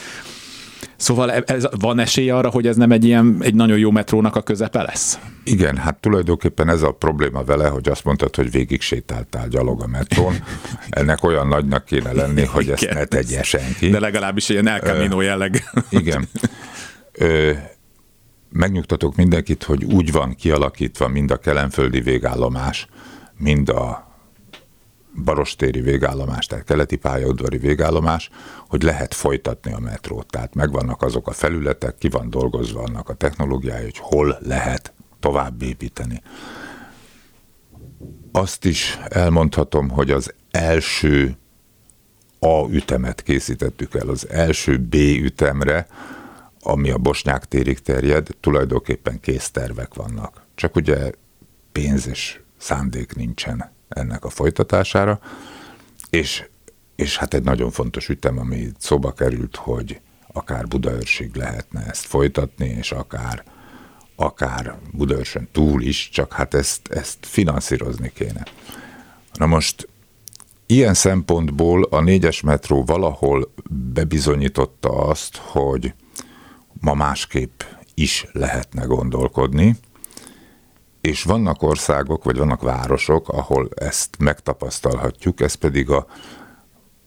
[0.95, 4.35] Szóval e- ez, van esély arra, hogy ez nem egy ilyen egy nagyon jó metrónak
[4.35, 5.19] a közepe lesz?
[5.43, 9.87] Igen, hát tulajdonképpen ez a probléma vele, hogy azt mondtad, hogy végig sétáltál gyalog a
[9.87, 10.33] metrón.
[10.89, 13.89] Ennek olyan nagynak kéne lenni, hogy ezt igen, ne tegye senki.
[13.89, 15.63] De legalábbis ilyen El Camino jelleg.
[15.89, 16.27] Igen.
[17.11, 17.51] Ö,
[18.49, 22.87] megnyugtatok mindenkit, hogy úgy van kialakítva mind a kelenföldi végállomás,
[23.37, 24.12] mind a
[25.15, 28.29] barostéri végállomás, tehát keleti pályaudvari végállomás,
[28.67, 30.27] hogy lehet folytatni a metrót.
[30.27, 35.61] Tehát megvannak azok a felületek, ki van dolgozva annak a technológiája, hogy hol lehet tovább
[35.61, 36.21] építeni.
[38.31, 41.37] Azt is elmondhatom, hogy az első
[42.39, 45.87] A ütemet készítettük el, az első B ütemre,
[46.59, 50.45] ami a Bosnyák térig terjed, tulajdonképpen késztervek vannak.
[50.55, 51.11] Csak ugye
[51.71, 55.19] pénz és szándék nincsen ennek a folytatására,
[56.09, 56.43] és,
[56.95, 60.01] és hát egy nagyon fontos ütem, ami szóba került, hogy
[60.33, 63.43] akár Budaörsig lehetne ezt folytatni, és akár,
[64.15, 68.45] akár Budaörsön túl is, csak hát ezt, ezt finanszírozni kéne.
[69.33, 69.87] Na most
[70.65, 73.53] ilyen szempontból a négyes metró valahol
[73.93, 75.93] bebizonyította azt, hogy
[76.79, 77.61] ma másképp
[77.93, 79.75] is lehetne gondolkodni,
[81.03, 86.05] és vannak országok, vagy vannak városok, ahol ezt megtapasztalhatjuk, ez pedig a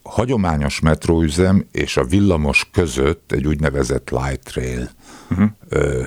[0.02, 4.90] hagyományos metróüzem és a villamos között egy úgynevezett light rail
[5.30, 5.48] uh-huh.
[5.68, 6.02] ö,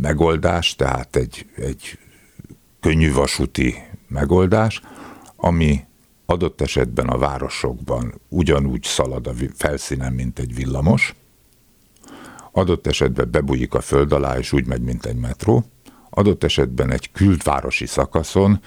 [0.00, 1.98] megoldás, tehát egy, egy
[2.80, 3.74] könnyű vasúti
[4.08, 4.80] megoldás,
[5.36, 5.84] ami
[6.26, 11.14] adott esetben a városokban ugyanúgy szalad a felszínen, mint egy villamos,
[12.52, 15.64] adott esetben bebújik a föld alá, és úgy megy, mint egy metró,
[16.18, 18.60] adott esetben egy külvárosi szakaszon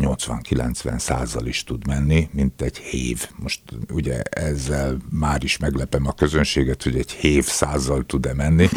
[0.00, 3.28] 80-90 százal is tud menni, mint egy hév.
[3.36, 3.60] Most
[3.90, 8.68] ugye ezzel már is meglepem a közönséget, hogy egy hév százzal tud-e menni,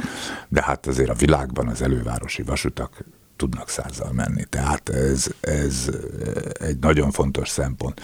[0.47, 4.43] de hát azért a világban az elővárosi vasutak tudnak százzal menni.
[4.49, 5.89] Tehát ez, ez
[6.53, 8.01] egy nagyon fontos szempont.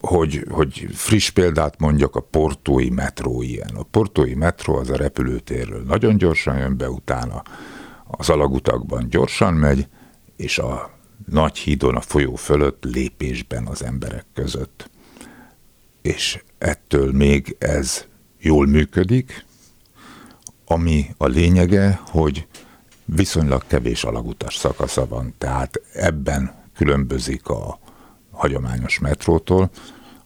[0.00, 3.70] Hogy, hogy friss példát mondjak, a portói metró ilyen.
[3.74, 7.42] A portói metró az a repülőtérről nagyon gyorsan jön be, utána
[8.16, 9.88] az alagutakban gyorsan megy,
[10.36, 10.90] és a
[11.30, 14.90] nagy hídon a folyó fölött lépésben az emberek között.
[16.02, 18.04] És ettől még ez
[18.38, 19.44] jól működik,
[20.66, 22.46] ami a lényege, hogy
[23.04, 27.78] viszonylag kevés alagutas szakasza van, tehát ebben különbözik a
[28.30, 29.70] hagyományos metrótól,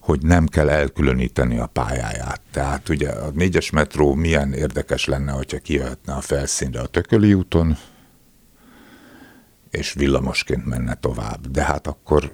[0.09, 2.41] hogy nem kell elkülöníteni a pályáját.
[2.51, 7.77] Tehát ugye a négyes metró milyen érdekes lenne, hogyha kijöhetne a felszínre a Tököli úton,
[9.71, 11.47] és villamosként menne tovább.
[11.47, 12.33] De hát akkor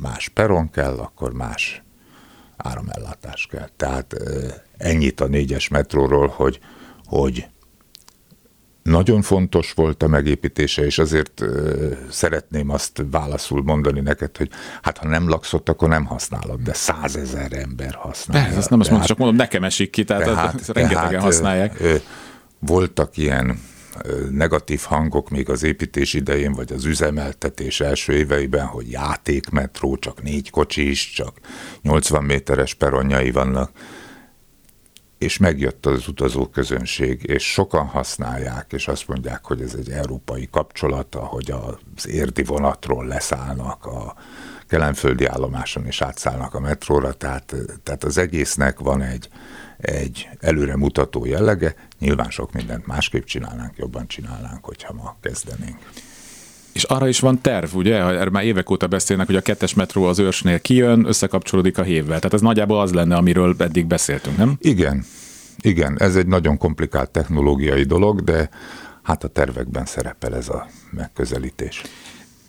[0.00, 1.82] más peron kell, akkor más
[2.56, 3.68] áramellátás kell.
[3.76, 4.16] Tehát
[4.76, 6.60] ennyit a négyes metróról, hogy,
[7.04, 7.46] hogy
[8.86, 11.44] nagyon fontos volt a megépítése, és azért
[12.10, 14.50] szeretném azt válaszul mondani neked, hogy
[14.82, 18.42] hát ha nem laksz ott, akkor nem használod, de százezer ember használja.
[18.44, 21.80] Persze, ezt nem azt mondom, csak mondom, nekem esik ki, tehát, tehát, rengetegen tehát, használják.
[21.80, 21.94] Uh,
[22.58, 23.58] voltak ilyen
[24.30, 30.50] negatív hangok még az építés idején, vagy az üzemeltetés első éveiben, hogy játékmetró, csak négy
[30.50, 31.32] kocsis, csak
[31.82, 33.70] 80 méteres peronjai vannak
[35.18, 40.48] és megjött az utazó közönség, és sokan használják, és azt mondják, hogy ez egy európai
[40.50, 44.14] kapcsolata, hogy az érdi vonatról leszállnak a
[44.68, 49.28] kelenföldi állomáson, és átszállnak a metróra, tehát, tehát az egésznek van egy,
[49.76, 55.78] egy előremutató jellege, nyilván sok mindent másképp csinálnánk, jobban csinálnánk, hogyha ma kezdenénk.
[56.76, 57.94] És arra is van terv, ugye?
[57.94, 62.16] Erről már évek óta beszélnek, hogy a kettes metró az őrsnél kijön, összekapcsolódik a hévvel.
[62.16, 64.56] Tehát ez nagyjából az lenne, amiről eddig beszéltünk, nem?
[64.58, 65.04] Igen,
[65.60, 68.48] igen, ez egy nagyon komplikált technológiai dolog, de
[69.02, 71.82] hát a tervekben szerepel ez a megközelítés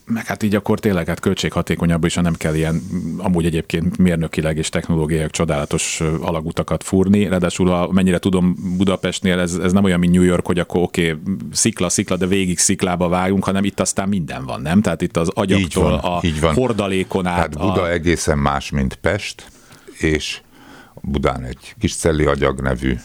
[0.07, 2.81] meg hát így akkor tényleg hát költséghatékonyabb, és nem kell ilyen
[3.17, 7.27] amúgy egyébként mérnökileg és technológiai csodálatos alagutakat fúrni.
[7.27, 11.35] Ráadásul, mennyire tudom, Budapestnél ez, ez nem olyan, mint New York, hogy akkor oké, okay,
[11.51, 14.81] szikla, szikla, de végig sziklába vágunk, hanem itt aztán minden van, nem?
[14.81, 16.53] Tehát itt az agyaktól van, a így van.
[16.53, 17.35] hordalékon át.
[17.35, 17.91] Tehát Buda a...
[17.91, 19.49] egészen más, mint Pest,
[19.97, 20.41] és
[21.01, 22.95] Budán egy kis celli agyag nevű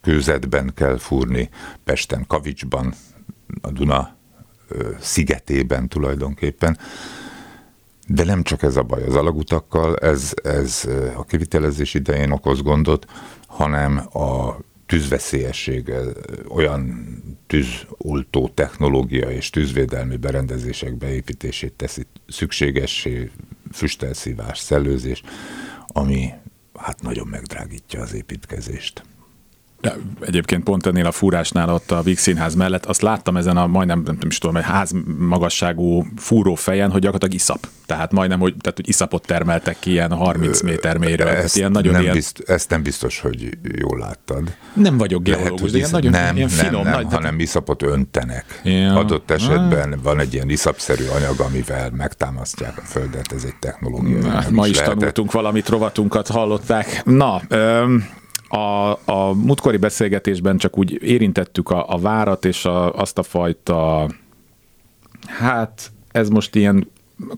[0.00, 1.48] kőzetben kell fúrni,
[1.84, 2.94] Pesten Kavicsban,
[3.60, 4.16] a Duna
[5.00, 6.78] szigetében tulajdonképpen.
[8.06, 13.06] De nem csak ez a baj az alagutakkal, ez, ez a kivitelezés idején okoz gondot,
[13.46, 15.92] hanem a tűzveszélyesség,
[16.48, 17.06] olyan
[17.46, 23.30] tűzoltó technológia és tűzvédelmi berendezések beépítését teszi szükségessé,
[23.72, 25.22] füstelszívás, szellőzés,
[25.86, 26.30] ami
[26.74, 29.02] hát nagyon megdrágítja az építkezést.
[30.20, 34.02] Egyébként pont ennél a fúrásnál ott a Víg Színház mellett azt láttam ezen a majdnem,
[34.02, 37.68] nem, nem is tudom, egy ház magasságú fúró fejen, hogy gyakorlatilag iszap.
[37.86, 41.36] Tehát majdnem, hogy, tehát, hogy iszapot termeltek ki ilyen 30 méter mélyre.
[41.36, 42.14] Ezt, ilyen nagyon nem ilyen...
[42.14, 44.54] bizt, ezt nem biztos, hogy jól láttad.
[44.74, 46.82] Nem vagyok geológus, Lehet, de ilyen nagyon nem, ilyen finom.
[46.82, 48.60] Nem, nem, nagy, hanem iszapot öntenek.
[48.64, 48.94] Ja.
[48.94, 49.98] Adott esetben ah.
[50.02, 54.18] van egy ilyen iszapszerű anyag, amivel megtámasztják a Földet, ez egy technológia.
[54.18, 57.02] Na, ma is, is tanultunk valamit, rovatunkat hallották.
[57.04, 58.04] Na, öm,
[58.54, 64.08] a, a múltkori beszélgetésben csak úgy érintettük a, a várat és a, azt a fajta,
[65.26, 66.90] hát ez most ilyen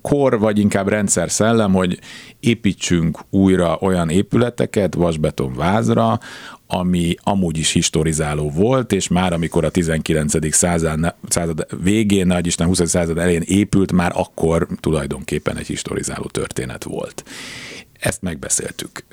[0.03, 1.99] kor, vagy inkább rendszer szellem, hogy
[2.41, 6.21] építsünk újra olyan épületeket vasbeton vázra,
[6.67, 10.55] ami amúgy is historizáló volt, és már amikor a 19.
[10.55, 12.89] század, század végén, nagy Isten 20.
[12.89, 17.25] század elején épült, már akkor tulajdonképpen egy historizáló történet volt.
[18.01, 19.05] Ezt megbeszéltük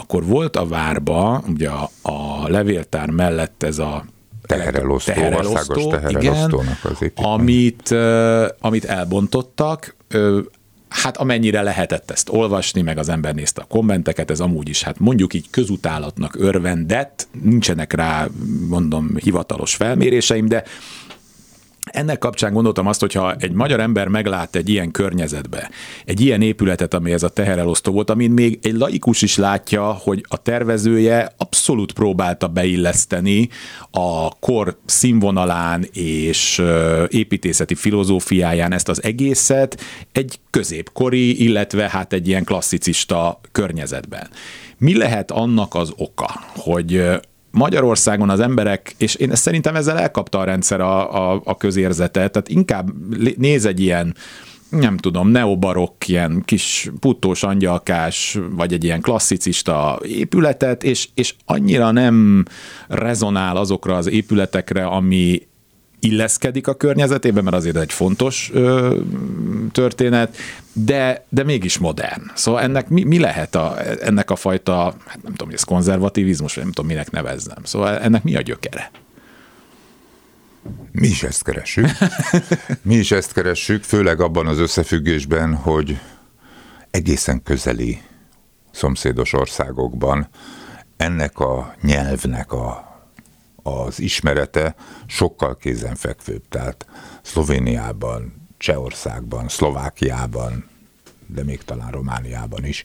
[0.00, 4.04] akkor volt a várba, ugye a, a levéltár mellett ez a
[4.42, 7.26] teherelosztó, teherelosztó országos teherelosztónak az építmény.
[7.26, 7.90] Amit,
[8.60, 9.96] amit elbontottak,
[10.88, 14.98] hát amennyire lehetett ezt olvasni, meg az ember nézte a kommenteket, ez amúgy is, hát
[14.98, 18.26] mondjuk így közutálatnak örvendett, nincsenek rá,
[18.68, 20.64] mondom, hivatalos felméréseim, de
[21.92, 25.70] ennek kapcsán gondoltam azt, hogyha egy magyar ember meglát egy ilyen környezetbe,
[26.04, 30.24] egy ilyen épületet, ami ez a teherelosztó volt, amin még egy laikus is látja, hogy
[30.28, 33.48] a tervezője abszolút próbálta beilleszteni
[33.90, 36.62] a kor színvonalán és
[37.08, 39.80] építészeti filozófiáján ezt az egészet
[40.12, 44.28] egy középkori, illetve hát egy ilyen klasszicista környezetben.
[44.78, 47.04] Mi lehet annak az oka, hogy
[47.50, 52.48] Magyarországon az emberek, és én szerintem ezzel elkapta a rendszer a, a, a közérzetet, tehát
[52.48, 52.90] inkább
[53.36, 54.14] néz egy ilyen,
[54.68, 61.90] nem tudom, neobarokk, ilyen kis puttós angyalkás, vagy egy ilyen klasszicista épületet, és, és annyira
[61.90, 62.44] nem
[62.88, 65.48] rezonál azokra az épületekre, ami
[66.00, 68.98] illeszkedik a környezetében, mert azért egy fontos ö,
[69.72, 70.36] történet,
[70.72, 72.22] de, de mégis modern.
[72.34, 76.64] Szóval ennek mi, mi lehet a, ennek a fajta, hát nem tudom, ez konzervativizmus, vagy
[76.64, 77.64] nem tudom, minek nevezzem.
[77.64, 78.90] Szóval ennek mi a gyökere?
[80.92, 81.88] Mi is ezt keressük.
[82.82, 85.98] Mi is ezt keressük, főleg abban az összefüggésben, hogy
[86.90, 88.00] egészen közeli
[88.70, 90.28] szomszédos országokban
[90.96, 92.89] ennek a nyelvnek a
[93.62, 94.74] az ismerete
[95.06, 96.48] sokkal kézenfekvőbb.
[96.48, 96.86] Tehát
[97.22, 100.68] Szlovéniában, Csehországban, Szlovákiában,
[101.26, 102.84] de még talán Romániában is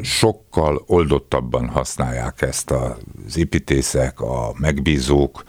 [0.00, 5.44] sokkal oldottabban használják ezt az építészek, a megbízók,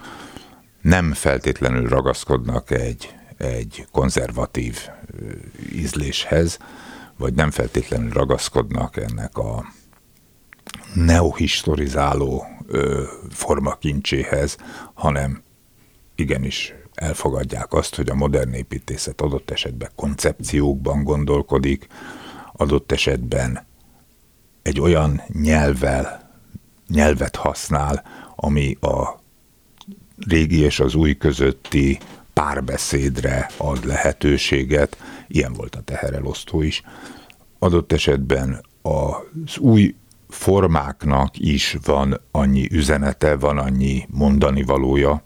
[0.81, 4.77] nem feltétlenül ragaszkodnak egy, egy konzervatív
[5.73, 6.57] ízléshez,
[7.17, 9.65] vagy nem feltétlenül ragaszkodnak ennek a
[10.93, 14.57] neohistorizáló ö, formakincséhez,
[14.93, 15.41] hanem
[16.15, 21.87] igenis elfogadják azt, hogy a modern építészet adott esetben koncepciókban gondolkodik,
[22.53, 23.65] adott esetben
[24.61, 26.31] egy olyan nyelvvel,
[26.87, 28.03] nyelvet használ,
[28.35, 29.19] ami a
[30.27, 31.99] régi és az új közötti
[32.33, 34.97] párbeszédre ad lehetőséget.
[35.27, 36.81] Ilyen volt a teherelosztó is.
[37.59, 39.95] Adott esetben az új
[40.29, 45.23] formáknak is van annyi üzenete, van annyi mondani valója,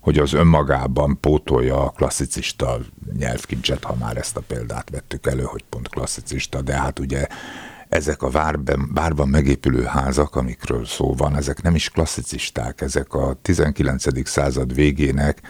[0.00, 2.78] hogy az önmagában pótolja a klasszicista
[3.18, 7.26] nyelvkincset, ha már ezt a példát vettük elő, hogy pont klasszicista, de hát ugye
[7.88, 13.36] ezek a várban, várban megépülő házak, amikről szó van, ezek nem is klasszicisták, ezek a
[13.42, 14.28] 19.
[14.28, 15.40] század végének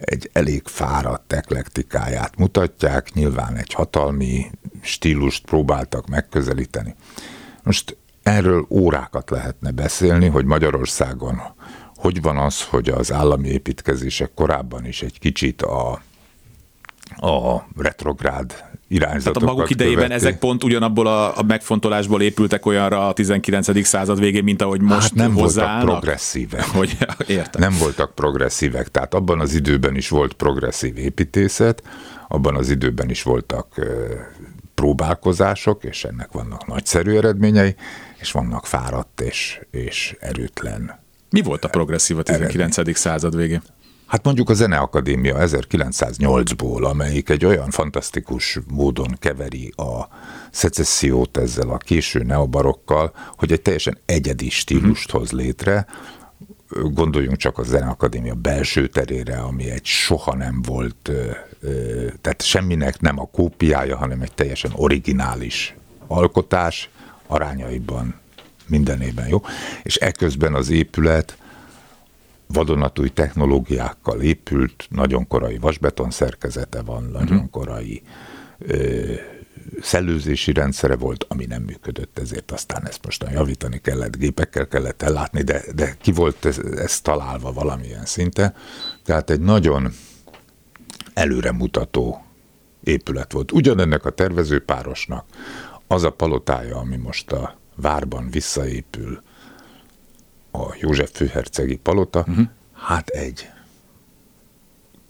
[0.00, 6.94] egy elég fáradt eklektikáját mutatják, nyilván egy hatalmi stílust próbáltak megközelíteni.
[7.62, 11.40] Most Erről órákat lehetne beszélni, hogy Magyarországon
[12.02, 16.00] hogy van az, hogy az állami építkezések korábban is egy kicsit a,
[17.16, 20.26] a retrográd irányzatokat Tehát a maguk idejében követi.
[20.26, 23.86] ezek pont ugyanabból a, a megfontolásból épültek olyanra a 19.
[23.86, 26.64] század végén, mint ahogy most hát nem voltak progresszívek.
[26.64, 26.96] Hogy,
[27.26, 27.60] értem.
[27.60, 31.82] Nem voltak progresszívek, tehát abban az időben is volt progresszív építészet,
[32.28, 33.86] abban az időben is voltak
[34.74, 37.74] próbálkozások, és ennek vannak nagyszerű eredményei,
[38.22, 41.00] és vannak fáradt és, és erőtlen.
[41.30, 42.76] Mi volt a progresszív a 19.
[42.78, 42.94] Eredmény.
[42.94, 43.62] század végén?
[44.06, 50.08] Hát mondjuk a Zeneakadémia 1908-ból, amelyik egy olyan fantasztikus módon keveri a
[50.50, 55.86] szecessziót ezzel a késő neobarokkal, hogy egy teljesen egyedi stílust hoz létre,
[56.68, 61.10] gondoljunk csak a Zeneakadémia belső terére, ami egy soha nem volt,
[62.20, 66.90] tehát semminek nem a kópiája, hanem egy teljesen originális alkotás,
[67.32, 68.14] arányaiban
[68.66, 69.40] mindenében jó,
[69.82, 71.36] és eközben az épület
[72.46, 77.50] vadonatúj technológiákkal épült, nagyon korai vasbeton szerkezete van, nagyon uh-huh.
[77.50, 78.02] korai
[78.58, 79.12] ö,
[79.80, 85.42] szellőzési rendszere volt, ami nem működött, ezért aztán ezt mostan javítani kellett, gépekkel kellett ellátni,
[85.42, 88.54] de, de ki volt ez, ez találva valamilyen szinte.
[89.04, 89.92] Tehát egy nagyon
[91.14, 92.24] előremutató
[92.84, 93.52] épület volt.
[93.52, 95.24] Ugyanennek a tervezőpárosnak
[95.92, 99.22] az a palotája, ami most a várban visszaépül,
[100.52, 102.46] a József főhercegi palota, uh-huh.
[102.74, 103.48] hát egy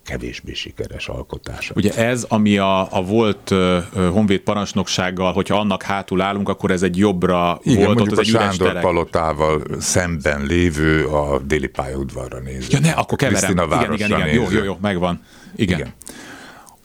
[0.05, 1.71] kevésbé sikeres alkotás.
[1.75, 6.83] Ugye ez, ami a, a volt uh, honvéd parancsnoksággal, hogyha annak hátul állunk, akkor ez
[6.83, 8.83] egy jobbra Igen, volt, ott az a egy Sándor terek.
[8.83, 12.67] palotával szemben lévő a déli pályaudvarra néző.
[12.71, 13.57] Ja, ne, akkor keverem.
[13.57, 14.29] Igen, igen, igen.
[14.29, 14.59] Jó, néző.
[14.59, 15.23] jó, jó, megvan.
[15.57, 15.79] Igen.
[15.79, 15.93] Igen.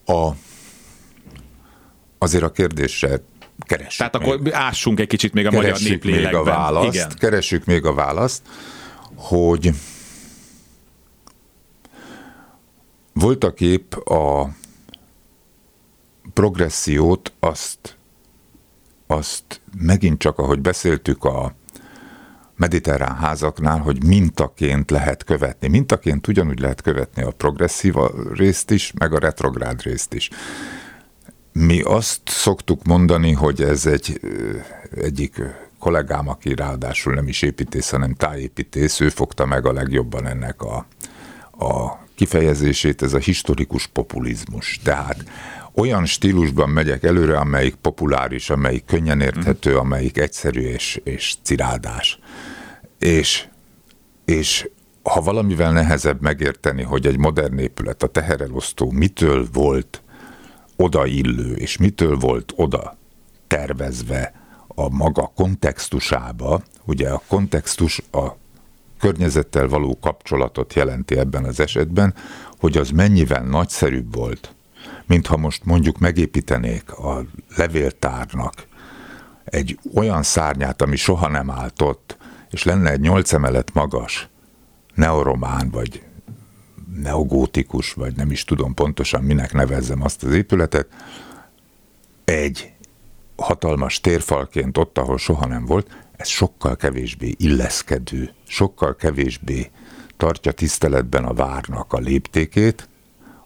[0.05, 0.31] A,
[2.17, 3.21] azért a kérdésre
[3.65, 6.41] keressük Tehát akkor még, ássunk egy kicsit még a magyar keressük még néplélekben.
[6.41, 7.11] a választ, Igen.
[7.17, 8.41] keressük még a választ,
[9.15, 9.71] hogy
[13.13, 14.49] voltak épp a
[16.33, 17.97] progressziót azt,
[19.07, 21.55] azt megint csak, ahogy beszéltük a
[22.55, 25.67] mediterrán házaknál, hogy mintaként lehet követni.
[25.67, 27.93] Mintaként ugyanúgy lehet követni a progresszív
[28.33, 30.29] részt is, meg a retrográd részt is.
[31.59, 34.19] Mi azt szoktuk mondani, hogy ez egy
[35.01, 35.41] egyik
[35.79, 40.85] kollégám, aki ráadásul nem is építész, hanem tájépítész, ő fogta meg a legjobban ennek a,
[41.65, 44.79] a kifejezését, ez a historikus populizmus.
[44.83, 45.23] Tehát
[45.73, 52.19] olyan stílusban megyek előre, amelyik populáris, amelyik könnyen érthető, amelyik egyszerű és, és cirádás.
[52.99, 53.47] És,
[54.25, 54.69] és
[55.03, 60.01] ha valamivel nehezebb megérteni, hogy egy modern épület, a teherelosztó mitől volt
[60.77, 62.97] odaillő, és mitől volt oda
[63.47, 64.33] tervezve
[64.67, 68.27] a maga kontextusába, ugye a kontextus a
[68.99, 72.13] környezettel való kapcsolatot jelenti ebben az esetben,
[72.59, 74.55] hogy az mennyivel nagyszerűbb volt,
[75.05, 77.25] mint ha most mondjuk megépítenék a
[77.55, 78.53] levéltárnak
[79.45, 82.17] egy olyan szárnyát, ami soha nem állt ott,
[82.49, 84.27] és lenne egy nyolc emelet magas
[84.93, 86.06] neoromán, vagy
[87.01, 90.87] neogótikus, vagy nem is tudom pontosan minek nevezzem azt az épületet,
[92.25, 92.71] egy
[93.35, 99.71] hatalmas térfalként ott, ahol soha nem volt, ez sokkal kevésbé illeszkedő, sokkal kevésbé
[100.17, 102.89] tartja tiszteletben a várnak a léptékét,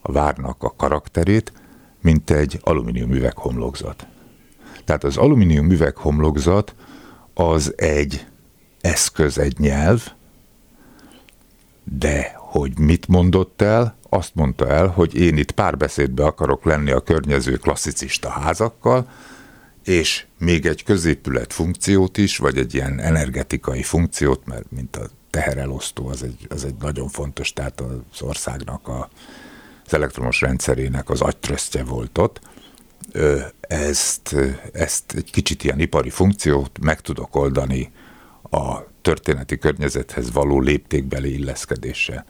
[0.02, 1.54] a várnak a karakterét,
[2.02, 4.08] mint egy alumínium üveghomlokzat.
[4.86, 6.76] Tehát az alumínium üveghomlokzat
[7.34, 8.26] az egy
[8.82, 10.08] eszköz, egy nyelv,
[11.84, 17.00] de hogy mit mondott el, azt mondta el, hogy én itt párbeszédbe akarok lenni a
[17.00, 19.10] környező klasszicista házakkal,
[19.84, 26.08] és még egy középület funkciót is, vagy egy ilyen energetikai funkciót, mert mint a teherelosztó,
[26.08, 29.10] az egy, az egy nagyon fontos, tehát az országnak a,
[29.86, 32.42] az elektromos rendszerének az agytrösztje volt ott.
[33.62, 34.36] Ezt,
[34.74, 37.92] ezt egy kicsit ilyen ipari funkciót meg tudok oldani
[38.50, 42.26] a történeti környezethez való léptékbeli illeszkedéssel.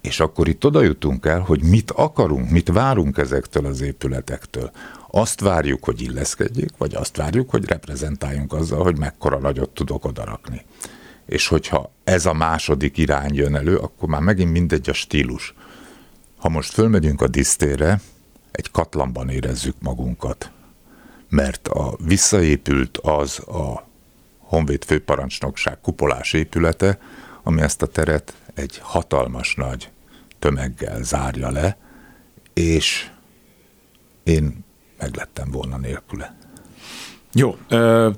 [0.00, 4.70] És akkor itt oda jutunk el, hogy mit akarunk, mit várunk ezektől az épületektől.
[5.10, 10.64] Azt várjuk, hogy illeszkedjék, vagy azt várjuk, hogy reprezentáljunk azzal, hogy mekkora nagyot tudok odarakni.
[11.26, 15.54] És hogyha ez a második irány jön elő, akkor már megint mindegy a stílus.
[16.36, 18.00] Ha most fölmegyünk a disztére,
[18.50, 20.50] egy katlanban érezzük magunkat,
[21.28, 23.87] mert a visszaépült az a
[24.48, 26.98] Honvéd főparancsnokság kupolás épülete,
[27.42, 29.90] ami ezt a teret egy hatalmas nagy
[30.38, 31.76] tömeggel zárja le,
[32.52, 33.10] és
[34.22, 34.64] én
[34.98, 36.36] meglettem volna nélküle.
[37.32, 37.56] Jó,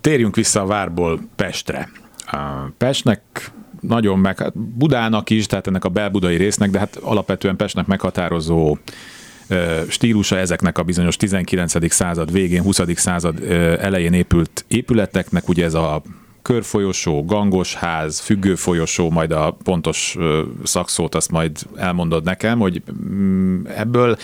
[0.01, 1.89] térjünk vissza a Várból Pestre.
[2.79, 3.51] Pestnek
[3.81, 8.79] nagyon meg, hát Budának is, tehát ennek a belbudai résznek, de hát alapvetően Pestnek meghatározó
[9.89, 11.93] stílusa ezeknek a bizonyos 19.
[11.93, 12.81] század végén, 20.
[12.95, 13.43] század
[13.81, 16.03] elején épült épületeknek, ugye ez a
[16.43, 20.17] körfolyosó, gangos ház, függő folyosó, majd a pontos
[20.63, 24.17] szakszót azt majd elmondod nekem, hogy mm, ebből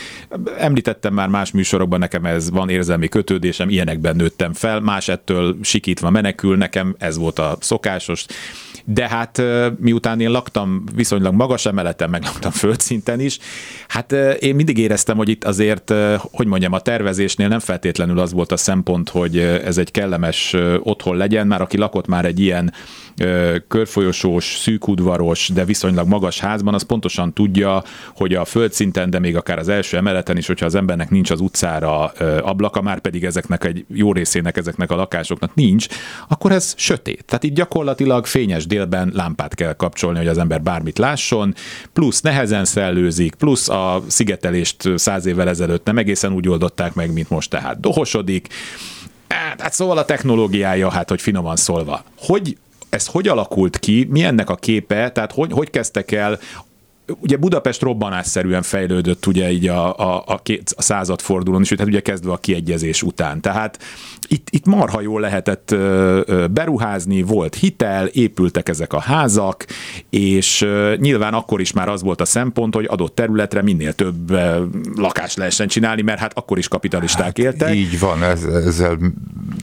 [0.58, 6.10] említettem már más műsorokban, nekem ez van érzelmi kötődésem, ilyenekben nőttem fel, más ettől sikítva
[6.10, 8.26] menekül, nekem ez volt a szokásos,
[8.88, 9.42] de hát
[9.78, 13.38] miután én laktam viszonylag magas emeleten, meg laktam földszinten is,
[13.88, 18.52] hát én mindig éreztem, hogy itt azért, hogy mondjam, a tervezésnél nem feltétlenül az volt
[18.52, 22.72] a szempont, hogy ez egy kellemes otthon legyen, már aki lakott már egy ilyen
[23.68, 27.82] körfolyosós, szűkudvaros, de viszonylag magas házban, az pontosan tudja,
[28.14, 31.40] hogy a földszinten, de még akár az első emeleten is, hogyha az embernek nincs az
[31.40, 32.04] utcára
[32.42, 35.86] ablaka, már pedig ezeknek egy jó részének ezeknek a lakásoknak nincs,
[36.28, 37.24] akkor ez sötét.
[37.24, 41.54] Tehát itt gyakorlatilag fényes délben lámpát kell kapcsolni, hogy az ember bármit lásson,
[41.92, 47.30] plusz nehezen szellőzik, plusz a szigetelést száz évvel ezelőtt nem egészen úgy oldották meg, mint
[47.30, 48.48] most, tehát dohosodik.
[49.58, 52.04] Hát szóval a technológiája, hát hogy finoman szólva.
[52.18, 52.56] Hogy
[52.88, 56.38] ez hogy alakult ki, mi ennek a képe, tehát hogy, hogy kezdtek el
[57.20, 62.00] ugye Budapest robbanásszerűen fejlődött ugye így a, a, a, két, a századfordulón is, tehát ugye
[62.00, 63.40] kezdve a kiegyezés után.
[63.40, 63.78] Tehát
[64.28, 65.74] itt, itt marha jól lehetett
[66.50, 69.66] beruházni, volt hitel, épültek ezek a házak,
[70.10, 70.66] és
[70.96, 74.30] nyilván akkor is már az volt a szempont, hogy adott területre minél több
[74.96, 77.74] lakást lehessen csinálni, mert hát akkor is kapitalisták hát éltek.
[77.74, 78.98] Így van, ez, ezzel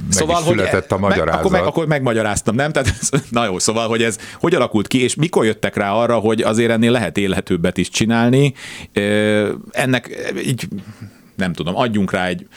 [0.09, 1.32] szóval, meg született a magyarázat.
[1.32, 2.72] Meg, akkor, meg, akkor megmagyaráztam, nem?
[2.72, 2.93] Tehát,
[3.30, 6.72] na jó, szóval, hogy ez hogy alakult ki, és mikor jöttek rá arra, hogy azért
[6.72, 8.53] ennél lehet élhetőbbet is csinálni.
[9.72, 10.68] Ennek így
[11.36, 12.47] nem tudom, adjunk rá egy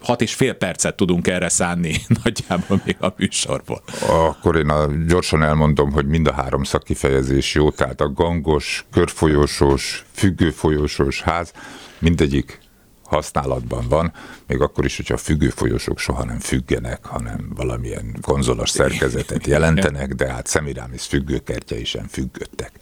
[0.00, 3.82] hat, és fél percet tudunk erre szánni nagyjából még a műsorból.
[4.08, 10.04] Akkor én a, gyorsan elmondom, hogy mind a három szakkifejezés jó, tehát a gangos, körfolyósós,
[10.12, 11.52] függőfolyósós ház,
[11.98, 12.64] mindegyik
[13.06, 14.12] használatban van,
[14.46, 20.32] még akkor is, hogyha a függőfolyósok soha nem függenek, hanem valamilyen konzolos szerkezetet jelentenek, de
[20.32, 22.72] hát Semiramis függőkertjei sem függöttek.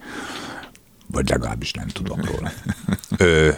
[1.06, 2.52] Vagy legalábbis nem tudom róla.
[3.16, 3.50] Ö,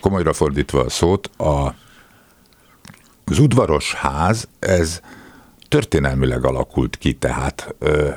[0.00, 1.74] komolyra fordítva a szót, a,
[3.24, 5.00] az udvaros ház, ez
[5.68, 8.10] történelmileg alakult ki, tehát ö,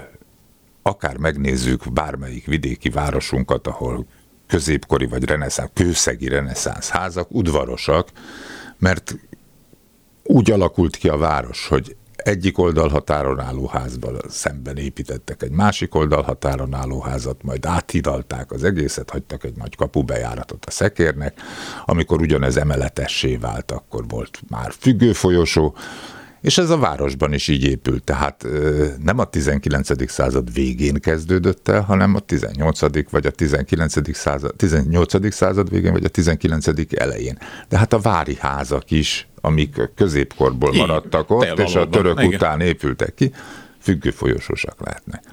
[0.81, 4.05] akár megnézzük bármelyik vidéki városunkat, ahol
[4.47, 8.09] középkori vagy reneszánsz, kőszegi reneszánsz házak, udvarosak,
[8.77, 9.15] mert
[10.23, 16.73] úgy alakult ki a város, hogy egyik oldalhatáron álló házban szemben építettek egy másik oldalhatáron
[16.73, 21.39] álló házat, majd áthidalták az egészet, hagytak egy nagy kapubejáratot a szekérnek.
[21.85, 25.75] Amikor ugyanez emeletessé vált, akkor volt már függőfolyosó,
[26.41, 28.45] és ez a városban is így épült, tehát
[29.03, 30.11] nem a 19.
[30.11, 33.09] század végén kezdődött el, hanem a 18.
[33.09, 34.15] vagy a 19.
[34.15, 35.33] század, 18.
[35.33, 36.67] század végén, vagy a 19.
[36.89, 37.37] elején.
[37.69, 42.33] De hát a vári házak is, amik középkorból maradtak ott, és a török igen.
[42.33, 43.31] után épültek ki,
[43.79, 45.23] függőfolyósosak lehetnek.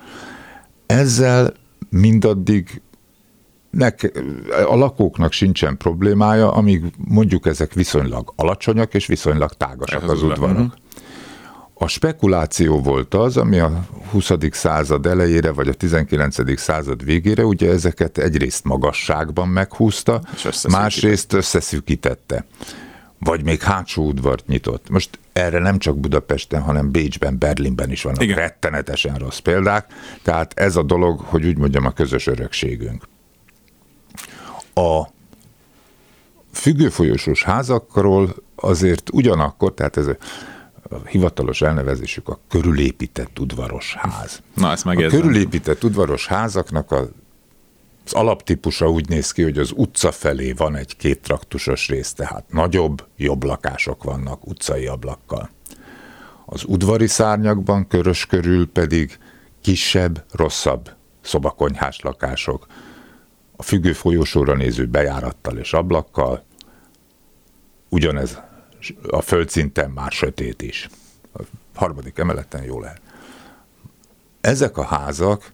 [0.86, 1.54] Ezzel
[1.90, 2.82] mindaddig
[3.70, 4.12] nek,
[4.66, 10.22] a lakóknak sincsen problémája, amíg mondjuk ezek viszonylag alacsonyak és viszonylag tágasak Ez az, az
[10.22, 10.56] udvarok.
[10.56, 10.72] Uh-huh.
[11.80, 14.30] A spekuláció volt az, ami a 20.
[14.50, 16.60] század elejére, vagy a 19.
[16.60, 20.20] század végére ugye ezeket egyrészt magasságban meghúzta,
[20.68, 22.44] másrészt összeszűkítette.
[23.18, 24.90] Vagy még hátsó udvart nyitott.
[24.90, 28.36] Most erre nem csak Budapesten, hanem Bécsben, Berlinben is vannak Igen.
[28.36, 29.86] rettenetesen rossz példák.
[30.22, 33.08] Tehát ez a dolog, hogy úgy mondjam, a közös örökségünk.
[34.74, 35.02] A
[36.52, 40.06] függőfolyósos házakról azért ugyanakkor, tehát ez
[40.90, 44.42] a hivatalos elnevezésük a körülépített udvaros ház.
[44.54, 47.08] Na, ezt A körülépített udvaros házaknak a
[48.10, 52.44] az alaptípusa úgy néz ki, hogy az utca felé van egy két traktusos rész, tehát
[52.52, 55.50] nagyobb, jobb lakások vannak utcai ablakkal.
[56.46, 59.18] Az udvari szárnyakban körös körül pedig
[59.60, 62.66] kisebb, rosszabb szobakonyhás lakások,
[63.56, 66.44] a függő folyosóra néző bejárattal és ablakkal,
[67.88, 68.40] ugyanez
[69.10, 70.88] a földszinten már sötét is.
[71.34, 71.42] A
[71.74, 73.00] harmadik emeleten jó lehet.
[74.40, 75.52] Ezek a házak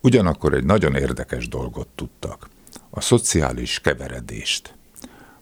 [0.00, 2.48] ugyanakkor egy nagyon érdekes dolgot tudtak.
[2.90, 4.74] A szociális keveredést.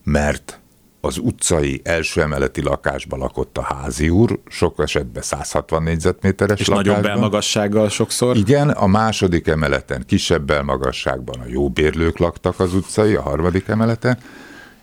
[0.02, 0.60] Mert
[1.00, 6.94] az utcai első emeleti lakásban lakott a házi úr, sok esetben 160 négyzetméteres És lakásban.
[6.94, 8.36] nagyobb belmagassággal sokszor.
[8.36, 14.18] Igen, a második emeleten kisebb belmagasságban a jóbérlők laktak az utcai, a harmadik emeleten,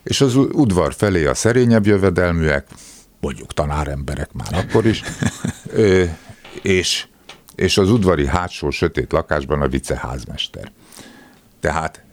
[0.07, 2.67] és az udvar felé a szerényebb jövedelműek,
[3.19, 5.03] mondjuk tanáremberek már akkor is,
[5.71, 6.03] ö,
[6.61, 7.07] és,
[7.55, 10.71] és az udvari hátsó sötét lakásban a viceházmester.
[11.59, 12.03] Tehát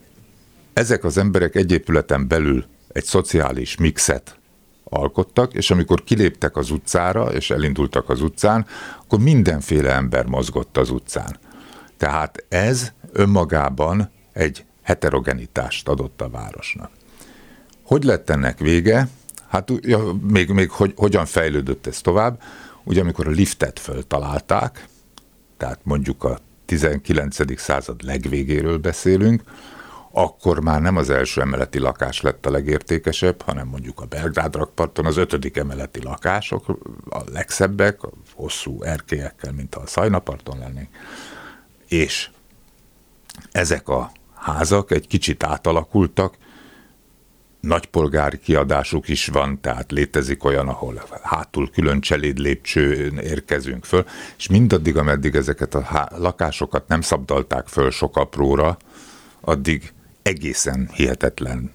[0.72, 4.38] ezek az emberek egy épületen belül egy szociális mixet
[4.84, 8.66] alkottak, és amikor kiléptek az utcára, és elindultak az utcán,
[9.04, 11.38] akkor mindenféle ember mozgott az utcán.
[11.96, 16.90] Tehát ez önmagában egy heterogenitást adott a városnak.
[17.84, 19.08] Hogy lett ennek vége?
[19.48, 22.42] Hát ja, még, még hogy, hogyan fejlődött ez tovább?
[22.84, 24.88] Ugye amikor a liftet föltalálták,
[25.56, 27.60] tehát mondjuk a 19.
[27.60, 29.42] század legvégéről beszélünk,
[30.10, 35.06] akkor már nem az első emeleti lakás lett a legértékesebb, hanem mondjuk a Belgrád rakparton
[35.06, 36.78] az ötödik emeleti lakások
[37.10, 40.88] a legszebbek, a hosszú erkélyekkel, mint a Szajnaparton lennénk.
[41.88, 42.30] És
[43.52, 46.36] ezek a házak egy kicsit átalakultak,
[47.66, 54.04] nagypolgári kiadásuk is van, tehát létezik olyan, ahol hátul külön cseléd lépcsőn érkezünk föl,
[54.36, 58.76] és mindaddig, ameddig ezeket a lakásokat nem szabdalták föl sok apróra,
[59.40, 59.92] addig
[60.22, 61.72] egészen hihetetlen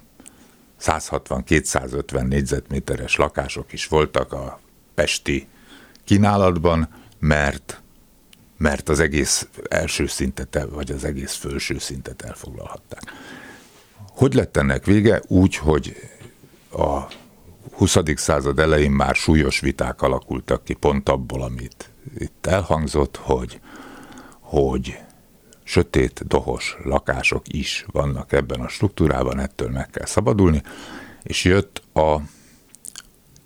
[0.80, 4.60] 160-250 négyzetméteres lakások is voltak a
[4.94, 5.46] pesti
[6.04, 6.88] kínálatban,
[7.18, 7.80] mert
[8.56, 13.02] mert az egész első szintet, vagy az egész felső szintet elfoglalhatták.
[14.20, 15.22] Hogy lett ennek vége?
[15.26, 15.96] Úgy, hogy
[16.72, 17.00] a
[17.72, 17.96] 20.
[18.14, 23.60] század elején már súlyos viták alakultak ki pont abból, amit itt elhangzott, hogy,
[24.40, 24.98] hogy
[25.62, 30.62] sötét, dohos lakások is vannak ebben a struktúrában, ettől meg kell szabadulni,
[31.22, 32.16] és jött a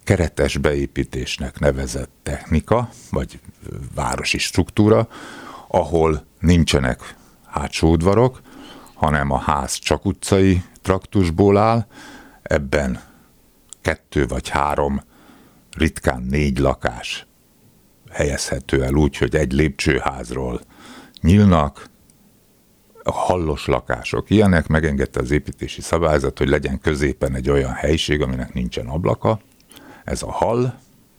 [0.05, 3.41] keretes beépítésnek nevezett technika, vagy
[3.95, 5.09] városi struktúra,
[5.68, 7.14] ahol nincsenek
[7.47, 8.41] hátsó udvarok,
[9.05, 11.87] hanem a ház csak utcai traktusból áll,
[12.43, 13.01] ebben
[13.81, 15.03] kettő vagy három,
[15.77, 17.27] ritkán négy lakás
[18.11, 20.61] helyezhető el úgy, hogy egy lépcsőházról
[21.21, 21.91] nyílnak,
[23.05, 24.31] hallos lakások.
[24.31, 29.41] Ilyenek megengedte az építési szabályzat, hogy legyen középen egy olyan helység, aminek nincsen ablaka,
[30.05, 30.73] ez a hall,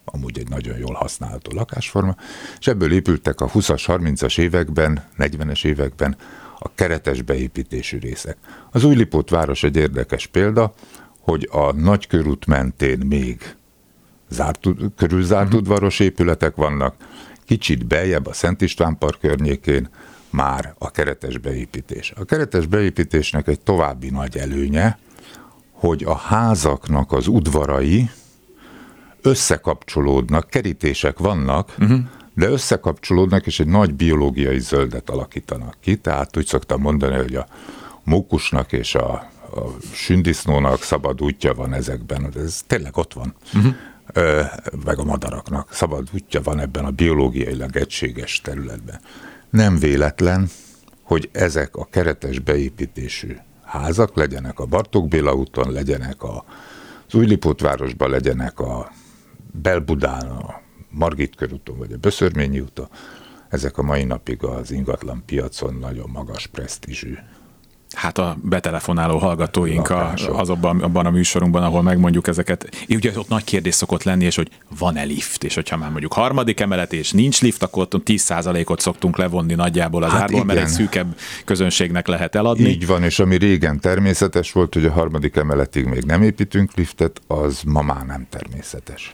[0.06, 2.16] amúgy egy nagyon jól használható lakásforma,
[2.60, 6.18] és ebből épültek a 20-as, 30-as években, 40-es években
[6.60, 8.38] a keretes beépítésű részek.
[8.72, 10.74] Az Újlipót város egy érdekes példa,
[11.20, 13.56] hogy a nagykörút mentén még
[14.30, 15.60] zárt, körülzárt uh-huh.
[15.60, 16.96] udvaros épületek vannak,
[17.46, 19.90] kicsit beljebb a Szent István Park környékén
[20.30, 22.14] már a keretes beépítés.
[22.16, 25.00] A keretes beépítésnek egy további nagy előnye,
[25.72, 28.10] hogy a házaknak az udvarai
[29.22, 32.00] összekapcsolódnak, kerítések vannak, uh-huh
[32.36, 35.96] de összekapcsolódnak, és egy nagy biológiai zöldet alakítanak ki.
[35.96, 37.48] Tehát úgy szoktam mondani, hogy a
[38.04, 39.12] mókusnak és a,
[39.56, 39.62] a
[39.94, 42.34] sündisznónak szabad útja van ezekben.
[42.36, 43.36] Ez tényleg ott van.
[43.54, 43.74] Uh-huh.
[44.86, 49.00] Meg a madaraknak szabad útja van ebben a biológiailag egységes területben.
[49.50, 50.50] Nem véletlen,
[51.02, 56.46] hogy ezek a keretes beépítésű házak legyenek a Bartók Béla úton, legyenek a,
[57.08, 58.92] az Újlipótvárosban, legyenek a
[59.52, 60.64] Belbudán, a
[60.96, 62.88] Margit körúton, vagy a Böszörményi úton,
[63.50, 67.18] ezek a mai napig az ingatlan piacon nagyon magas presztízsű
[67.96, 72.86] Hát a betelefonáló hallgatóink a, azokban abban a műsorunkban, ahol megmondjuk ezeket.
[72.90, 76.60] Ugye ott nagy kérdés szokott lenni, és hogy van-e lift, és hogyha már mondjuk harmadik
[76.60, 80.56] emelet, és nincs lift, akkor ott 10%-ot szoktunk levonni nagyjából az hát árból, igen.
[80.56, 82.70] mert egy szűkebb közönségnek lehet eladni.
[82.70, 87.22] Így van, és ami régen természetes volt, hogy a harmadik emeletig még nem építünk liftet,
[87.28, 89.14] az ma már nem természetes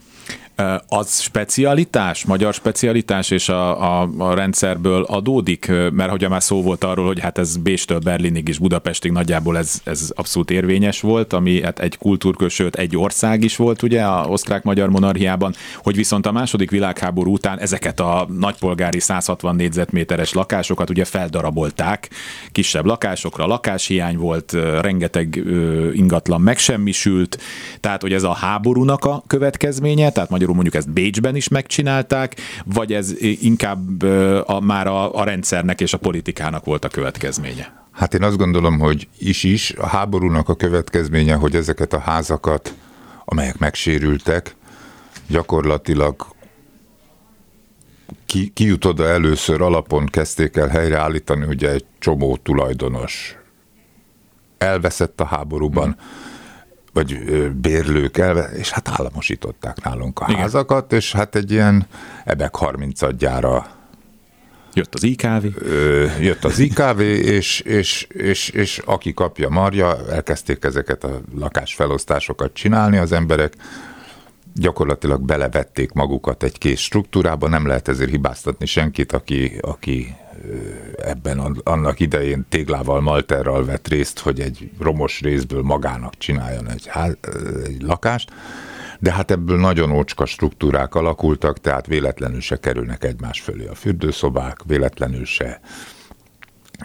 [0.88, 6.84] az specialitás, magyar specialitás, és a, a, a rendszerből adódik, mert hogy már szó volt
[6.84, 11.62] arról, hogy hát ez Béstől Berlinig és Budapestig nagyjából ez, ez abszolút érvényes volt, ami
[11.62, 16.72] hát egy kultúrkösőt, egy ország is volt ugye a osztrák-magyar monarchiában, hogy viszont a második
[16.72, 22.10] világháború után ezeket a nagypolgári 160 négyzetméteres lakásokat ugye feldarabolták,
[22.52, 24.52] kisebb lakásokra, lakáshiány volt,
[24.82, 25.44] rengeteg
[25.94, 27.38] ingatlan megsemmisült,
[27.80, 32.36] tehát hogy ez a háborúnak a következménye, tehát magyar magyarul mondjuk ezt Bécsben is megcsinálták,
[32.66, 34.04] vagy ez inkább
[34.46, 37.81] a, már a, a rendszernek és a politikának volt a következménye?
[37.92, 39.72] Hát én azt gondolom, hogy is-is.
[39.72, 42.74] A háborúnak a következménye, hogy ezeket a házakat,
[43.26, 44.56] amelyek megsérültek,
[45.28, 46.26] gyakorlatilag
[48.26, 53.38] ki, ki jut oda először alapon kezdték el helyreállítani, ugye egy csomó tulajdonos
[54.58, 56.30] elveszett a háborúban, hmm
[56.94, 57.20] vagy
[57.52, 60.42] bérlők elve, és hát államosították nálunk a Igen.
[60.42, 61.88] házakat, és hát egy ilyen
[62.26, 63.68] ebek 30 adjára
[64.74, 65.46] Jött az IKV.
[66.20, 72.98] Jött az IKV, és, és, és, és aki kapja marja, elkezdték ezeket a lakásfelosztásokat csinálni
[72.98, 73.54] az emberek,
[74.54, 80.16] gyakorlatilag belevették magukat egy kész struktúrába, nem lehet ezért hibáztatni senkit, aki, aki
[80.98, 87.18] ebben annak idején téglával, malterral vett részt, hogy egy romos részből magának csináljon egy, ház,
[87.66, 88.32] egy lakást,
[89.02, 94.60] de hát ebből nagyon ócska struktúrák alakultak, tehát véletlenül se kerülnek egymás fölé a fürdőszobák,
[94.66, 95.60] véletlenül se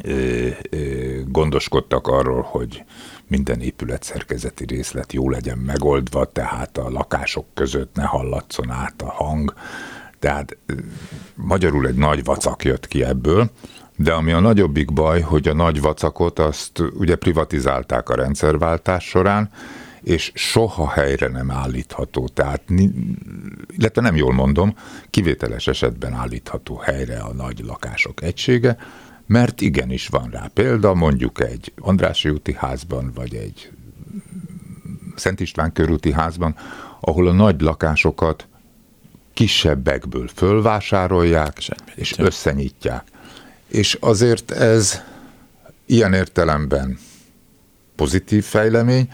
[0.05, 2.85] ö, ö, gondoskodtak arról, hogy
[3.29, 9.11] minden épület szerkezeti részlet jó legyen megoldva, tehát a lakások között ne hallatszon át a
[9.11, 9.55] hang,
[10.19, 10.57] Tehát
[11.35, 13.51] magyarul egy nagy vacak jött ki ebből,
[13.97, 19.51] de ami a nagyobbik baj, hogy a nagy vacakot azt ugye privatizálták a rendszerváltás során,
[20.07, 22.63] és soha helyre nem állítható, tehát
[23.69, 24.77] illetve nem jól mondom,
[25.11, 28.77] kivételes esetben állítható helyre a nagy lakások egysége,
[29.27, 33.71] mert igenis van rá példa, mondjuk egy Andrássy úti házban, vagy egy
[35.17, 36.57] Szent István körúti házban,
[37.01, 38.49] ahol a nagy lakásokat
[39.33, 41.59] kisebbekből fölvásárolják,
[41.95, 43.05] és összenyitják.
[43.69, 45.03] És azért ez
[45.87, 46.99] ilyen értelemben
[47.97, 49.09] pozitív fejlemény,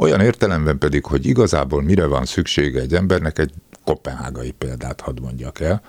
[0.00, 3.52] olyan értelemben pedig, hogy igazából mire van szüksége egy embernek, egy
[3.84, 5.82] kopenhágai példát hadd mondjak el,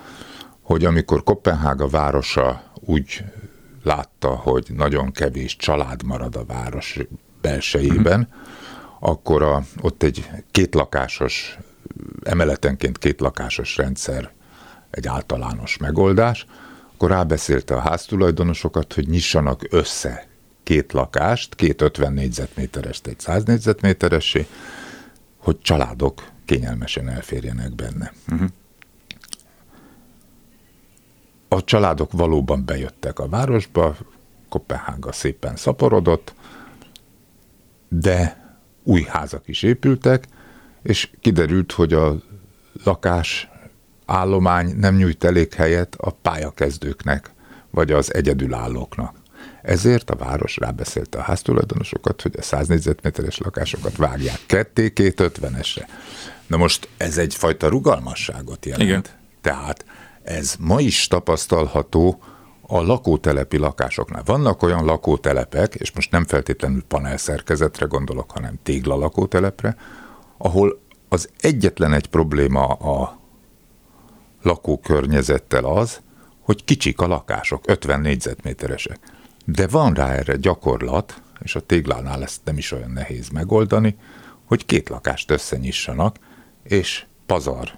[0.62, 3.24] hogy amikor Kopenhága városa úgy
[3.82, 6.98] látta, hogy nagyon kevés család marad a város
[7.40, 9.10] belsejében, uh-huh.
[9.10, 11.58] akkor a, ott egy kétlakásos,
[12.22, 14.32] emeletenként kétlakásos rendszer
[14.90, 16.46] egy általános megoldás,
[16.94, 20.30] akkor rábeszélte a háztulajdonosokat, hogy nyissanak össze
[20.62, 24.46] két lakást, két 50 négyzetméterest, egy 100 négyzetméteressé,
[25.36, 28.12] hogy családok kényelmesen elférjenek benne.
[28.32, 28.48] Uh-huh.
[31.48, 33.96] A családok valóban bejöttek a városba,
[34.48, 36.34] Kopenhága szépen szaporodott,
[37.88, 38.42] de
[38.82, 40.26] új házak is épültek,
[40.82, 42.16] és kiderült, hogy a
[42.84, 43.50] lakás
[44.06, 47.30] állomány nem nyújt elég helyet a pályakezdőknek,
[47.70, 49.21] vagy az egyedülállóknak.
[49.62, 55.88] Ezért a város rábeszélte a háztulajdonosokat, hogy a 100 négyzetméteres lakásokat vágják ketté, két ötvenesre.
[56.46, 58.88] Na most ez egyfajta rugalmasságot jelent.
[58.88, 59.04] Igen.
[59.40, 59.84] Tehát
[60.22, 62.22] ez ma is tapasztalható
[62.60, 64.22] a lakótelepi lakásoknál.
[64.24, 69.76] Vannak olyan lakótelepek, és most nem feltétlenül panelszerkezetre gondolok, hanem tégla lakótelepre,
[70.38, 73.20] ahol az egyetlen egy probléma a
[74.42, 76.00] lakókörnyezettel az,
[76.40, 78.98] hogy kicsik a lakások, 50 négyzetméteresek.
[79.44, 83.96] De van rá erre gyakorlat, és a téglánál ezt nem is olyan nehéz megoldani,
[84.44, 86.16] hogy két lakást összenyissanak,
[86.62, 87.70] és pazar.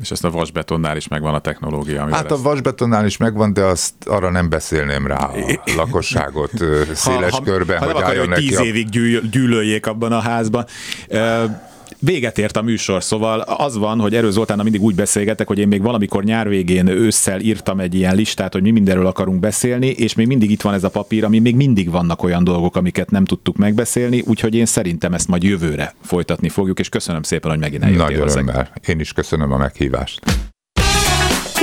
[0.00, 2.14] És ezt a vasbetonnál is megvan a technológia.
[2.14, 2.42] Hát a ezt...
[2.42, 6.52] vasbetonnál is megvan, de azt arra nem beszélném rá a lakosságot
[6.94, 8.46] széles ha, ha, körben, ha hogy álljon neki.
[8.46, 8.88] Tíz évig
[9.30, 10.66] gyűlöljék abban a házban
[12.00, 15.68] véget ért a műsor, szóval az van, hogy Erő Zoltánnal mindig úgy beszélgetek, hogy én
[15.68, 20.14] még valamikor nyár végén ősszel írtam egy ilyen listát, hogy mi mindenről akarunk beszélni, és
[20.14, 23.24] még mindig itt van ez a papír, ami még mindig vannak olyan dolgok, amiket nem
[23.24, 27.82] tudtuk megbeszélni, úgyhogy én szerintem ezt majd jövőre folytatni fogjuk, és köszönöm szépen, hogy megint
[27.82, 28.70] eljöttél Nagy örömmel.
[28.86, 30.20] Én is köszönöm a meghívást.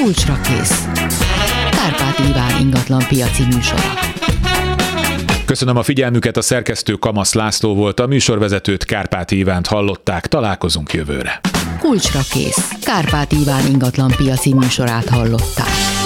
[0.01, 0.85] Kulcsra kész.
[1.71, 4.16] Kárpát Iván ingatlan piaci műsora.
[5.47, 11.39] Köszönöm a figyelmüket, a szerkesztő Kamasz László volt, a műsorvezetőt Kárpát Ivánt hallották, találkozunk jövőre.
[11.79, 12.71] Kulcsra kész.
[12.81, 15.96] Kárpát Iván ingatlan piaci műsorát hallották.